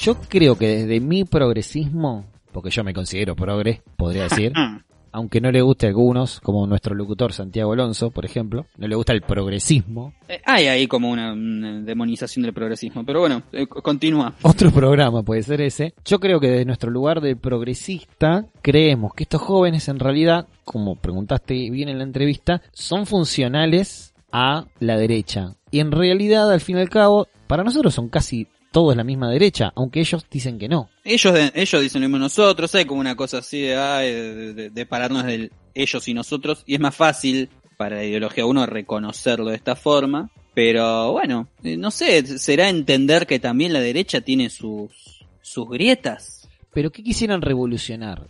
[0.00, 4.54] Yo creo que desde mi progresismo, porque yo me considero progre, podría decir,
[5.14, 8.96] aunque no le guste a algunos, como nuestro locutor Santiago Alonso, por ejemplo, no le
[8.96, 10.12] gusta el progresismo.
[10.28, 14.34] Eh, hay ahí como una, una, demonización del progresismo, pero bueno, eh, continúa.
[14.42, 15.94] Otro programa puede ser ese.
[16.04, 20.96] Yo creo que desde nuestro lugar de progresista, creemos que estos jóvenes en realidad, como
[20.96, 25.54] preguntaste bien en la entrevista, son funcionales a la derecha.
[25.70, 29.04] Y en realidad, al fin y al cabo, para nosotros son casi todo es la
[29.04, 30.90] misma derecha, aunque ellos dicen que no.
[31.04, 34.86] Ellos, ellos dicen lo mismo nosotros, hay como una cosa así de, de, de, de,
[34.86, 39.54] pararnos del ellos y nosotros, y es más fácil para la ideología uno reconocerlo de
[39.54, 45.68] esta forma, pero bueno, no sé, será entender que también la derecha tiene sus, sus
[45.68, 46.48] grietas.
[46.72, 48.26] Pero ¿qué quisieran revolucionar?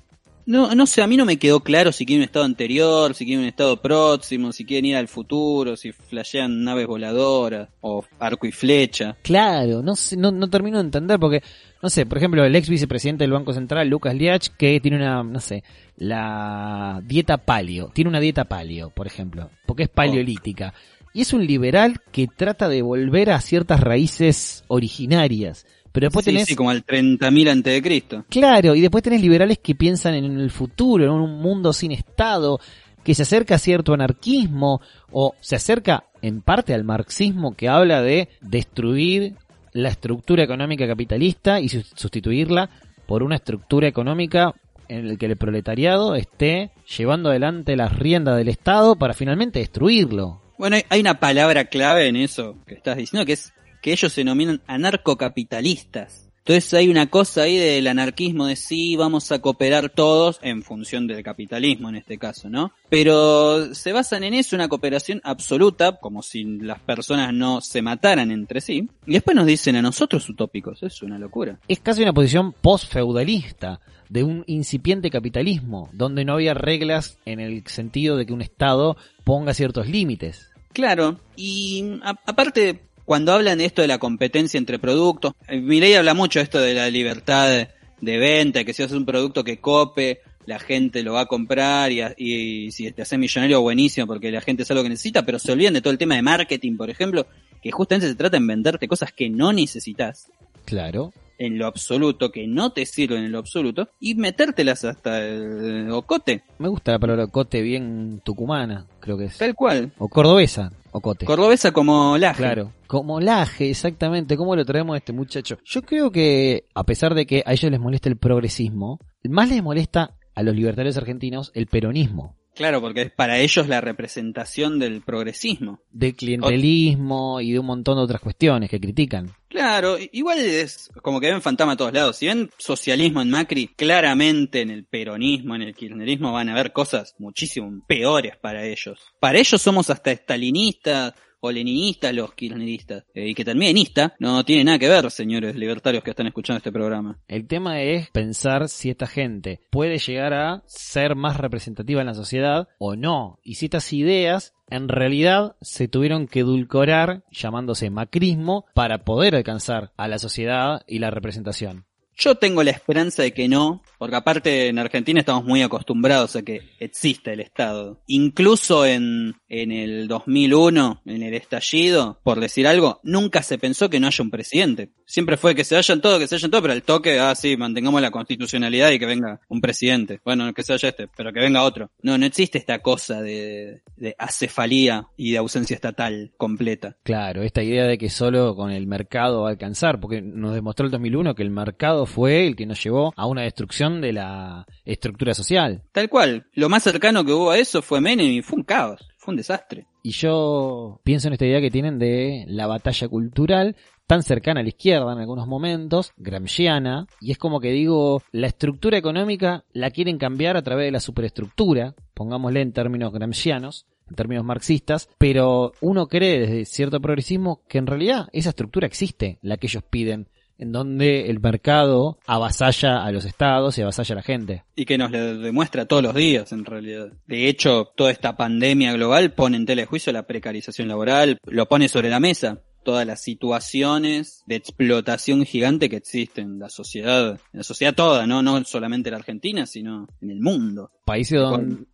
[0.47, 3.24] No, no sé, a mí no me quedó claro si quieren un estado anterior, si
[3.24, 8.47] quieren un estado próximo, si quieren ir al futuro, si flashean naves voladoras o arco
[8.47, 9.16] y flecha.
[9.22, 11.42] Claro, no sé, no, no termino de entender porque,
[11.82, 15.22] no sé, por ejemplo, el ex vicepresidente del Banco Central, Lucas Liach, que tiene una,
[15.22, 15.64] no sé,
[15.97, 20.74] la dieta palio, tiene una dieta palio, por ejemplo, porque es paleolítica.
[21.14, 25.64] Y es un liberal que trata de volver a ciertas raíces originarias.
[25.95, 26.49] Pero después sí, tenés...
[26.49, 28.24] Sí, como al 30.000 antes de Cristo.
[28.28, 32.59] Claro, y después tenés liberales que piensan en el futuro, en un mundo sin Estado,
[33.05, 34.80] que se acerca a cierto anarquismo,
[35.12, 39.34] o se acerca en parte al marxismo que habla de destruir
[39.72, 42.70] la estructura económica capitalista y sustituirla
[43.07, 44.53] por una estructura económica
[44.88, 50.42] en el que el proletariado esté llevando adelante las riendas del Estado para finalmente destruirlo.
[50.59, 53.53] Bueno, hay una palabra clave en eso que estás diciendo que es
[53.85, 56.30] que ellos se denominan anarcocapitalistas.
[56.39, 61.07] Entonces hay una cosa ahí del anarquismo de sí, vamos a cooperar todos en función
[61.07, 62.72] del capitalismo en este caso, ¿no?
[62.89, 68.30] Pero se basan en eso, una cooperación absoluta, como si las personas no se mataran
[68.30, 71.59] entre sí, y después nos dicen a nosotros utópicos, es una locura.
[71.68, 77.66] Es casi una posición post-feudalista de un incipiente capitalismo, donde no había reglas en el
[77.66, 80.51] sentido de que un Estado ponga ciertos límites.
[80.72, 86.14] Claro, y a, aparte cuando hablan de esto de la competencia entre productos, Milei habla
[86.14, 87.68] mucho de esto de la libertad de,
[88.00, 91.90] de venta, que si haces un producto que cope, la gente lo va a comprar
[91.92, 95.52] y, si te haces millonario buenísimo porque la gente es algo que necesita, pero se
[95.52, 97.26] olvidan de todo el tema de marketing, por ejemplo,
[97.62, 100.28] que justamente se trata en venderte cosas que no necesitas.
[100.64, 101.12] Claro.
[101.39, 106.43] En lo absoluto, que no te sirven en lo absoluto, y metértelas hasta el ocote.
[106.59, 109.39] Me gusta la palabra ocote bien tucumana, creo que es.
[109.39, 109.93] Tal cual.
[109.99, 111.26] O cordobesa, ocote.
[111.26, 112.43] Cordobesa como laje.
[112.43, 114.37] Claro, como laje, exactamente.
[114.37, 115.59] ¿Cómo lo traemos a este muchacho?
[115.64, 119.62] Yo creo que, a pesar de que a ellos les molesta el progresismo, más les
[119.62, 122.37] molesta a los libertarios argentinos el peronismo.
[122.55, 125.80] Claro, porque es para ellos la representación del progresismo.
[125.90, 129.32] De clientelismo y de un montón de otras cuestiones que critican.
[129.48, 132.16] Claro, igual es como que ven fantasma a todos lados.
[132.16, 136.72] Si ven socialismo en Macri, claramente en el peronismo, en el kirchnerismo van a ver
[136.72, 139.00] cosas muchísimo peores para ellos.
[139.20, 141.14] Para ellos somos hasta estalinistas,
[141.45, 143.05] o leninistas los kirchneristas.
[143.14, 146.59] Eh, y que también ista no tiene nada que ver, señores libertarios que están escuchando
[146.59, 147.18] este programa.
[147.28, 152.14] El tema es pensar si esta gente puede llegar a ser más representativa en la
[152.14, 153.38] sociedad o no.
[153.42, 159.92] Y si estas ideas en realidad se tuvieron que edulcorar llamándose macrismo para poder alcanzar
[159.99, 161.84] a la sociedad y la representación.
[162.16, 166.42] Yo tengo la esperanza de que no, porque aparte en Argentina estamos muy acostumbrados a
[166.42, 168.00] que exista el Estado.
[168.06, 174.00] Incluso en, en el 2001, en el estallido, por decir algo, nunca se pensó que
[174.00, 174.90] no haya un presidente.
[175.06, 177.56] Siempre fue que se vayan todos, que se vayan todos, pero el toque, ah, sí,
[177.56, 180.20] mantengamos la constitucionalidad y que venga un presidente.
[180.24, 181.90] Bueno, que se vaya este, pero que venga otro.
[182.02, 186.96] No, no existe esta cosa de, de acefalía y de ausencia estatal completa.
[187.02, 190.86] Claro, esta idea de que solo con el mercado va a alcanzar, porque nos demostró
[190.86, 194.66] el 2001 que el mercado fue el que nos llevó a una destrucción de la
[194.84, 195.82] estructura social.
[195.92, 196.46] Tal cual.
[196.55, 199.36] Lo más cercano que hubo a eso fue Menem y fue un caos, fue un
[199.36, 199.86] desastre.
[200.02, 203.76] Y yo pienso en esta idea que tienen de la batalla cultural
[204.07, 208.48] tan cercana a la izquierda en algunos momentos, gramsciana, y es como que digo, la
[208.48, 214.16] estructura económica la quieren cambiar a través de la superestructura, pongámosle en términos gramscianos, en
[214.16, 219.57] términos marxistas, pero uno cree desde cierto progresismo que en realidad esa estructura existe, la
[219.57, 220.28] que ellos piden
[220.59, 224.64] en donde el mercado avasalla a los estados y avasalla a la gente.
[224.76, 227.12] Y que nos lo demuestra todos los días, en realidad.
[227.26, 231.66] De hecho, toda esta pandemia global pone en tela de juicio la precarización laboral, lo
[231.66, 237.40] pone sobre la mesa todas las situaciones de explotación gigante que existen en la sociedad,
[237.52, 240.92] en la sociedad toda, no, no solamente en la Argentina, sino en el mundo.
[241.05, 241.40] Países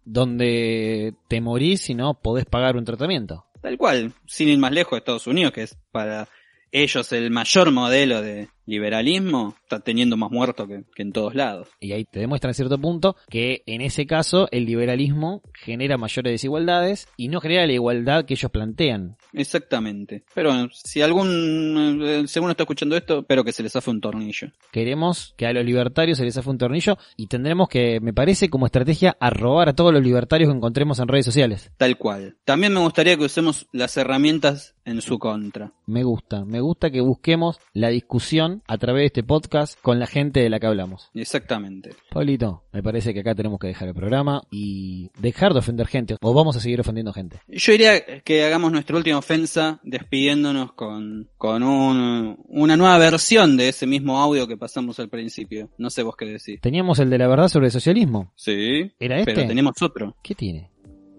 [0.04, 3.46] donde te morís y no podés pagar un tratamiento.
[3.62, 6.28] Tal cual, sin ir más lejos Estados Unidos, que es para
[6.72, 11.68] ellos el mayor modelo de liberalismo está teniendo más muertos que, en todos lados.
[11.80, 16.32] Y ahí te demuestra en cierto punto que en ese caso el liberalismo genera mayores
[16.32, 19.16] desigualdades y no genera la igualdad que ellos plantean.
[19.32, 20.24] Exactamente.
[20.34, 24.00] Pero bueno, si algún eh, segundo está escuchando esto, espero que se les hace un
[24.00, 24.48] tornillo.
[24.72, 28.48] Queremos que a los libertarios se les hace un tornillo y tendremos que, me parece,
[28.48, 31.70] como estrategia, arrobar a todos los libertarios que encontremos en redes sociales.
[31.76, 32.36] Tal cual.
[32.44, 35.72] También me gustaría que usemos las herramientas en su contra.
[35.86, 40.06] Me gusta, me gusta que busquemos la discusión a través de este podcast con la
[40.06, 41.10] gente de la que hablamos.
[41.14, 41.90] Exactamente.
[42.10, 46.16] Pablito, me parece que acá tenemos que dejar el programa y dejar de ofender gente
[46.20, 47.40] o vamos a seguir ofendiendo gente.
[47.48, 53.68] Yo diría que hagamos nuestra última ofensa despidiéndonos con, con un, una nueva versión de
[53.68, 55.70] ese mismo audio que pasamos al principio.
[55.78, 56.60] No sé vos qué decís.
[56.60, 58.32] Teníamos el de la verdad sobre el socialismo.
[58.36, 58.92] Sí.
[58.98, 59.34] ¿Era este?
[59.34, 60.16] Pero tenemos otro.
[60.22, 60.70] ¿Qué tiene?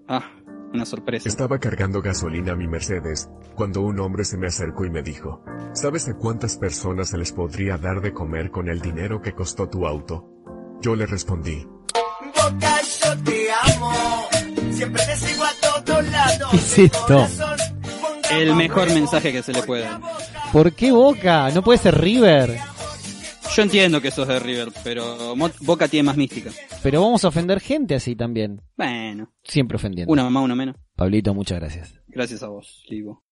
[0.07, 0.29] Ah,
[0.73, 1.27] una sorpresa.
[1.27, 5.43] Estaba cargando gasolina a mi Mercedes cuando un hombre se me acercó y me dijo,
[5.73, 9.69] ¿sabes a cuántas personas se les podría dar de comer con el dinero que costó
[9.69, 10.27] tu auto?
[10.81, 11.67] Yo le respondí,
[12.23, 13.93] Boca, yo te amo.
[14.71, 16.49] Siempre te sigo a todos lados.
[16.51, 17.27] ¿Qué es esto?
[18.31, 20.01] El mejor mensaje que se le puede dar.
[20.51, 21.49] ¿Por qué Boca?
[21.51, 22.70] No puede ser River.
[23.55, 26.51] Yo entiendo que sos de River, pero Mo- Boca tiene más mística.
[26.81, 28.61] Pero vamos a ofender gente así también.
[28.77, 30.11] Bueno, Siempre ofendiendo.
[30.11, 30.75] una mamá, una menos.
[30.95, 31.93] Pablito, muchas gracias.
[32.07, 33.23] Gracias a vos, Livo.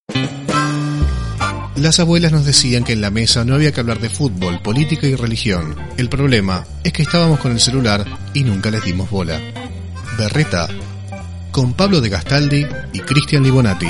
[1.77, 5.07] Las abuelas nos decían que en la mesa no había que hablar de fútbol, política
[5.07, 5.75] y religión.
[5.97, 9.39] El problema es que estábamos con el celular y nunca les dimos bola.
[10.17, 10.67] Berreta,
[11.51, 13.87] con Pablo de Gastaldi y Cristian Libonati.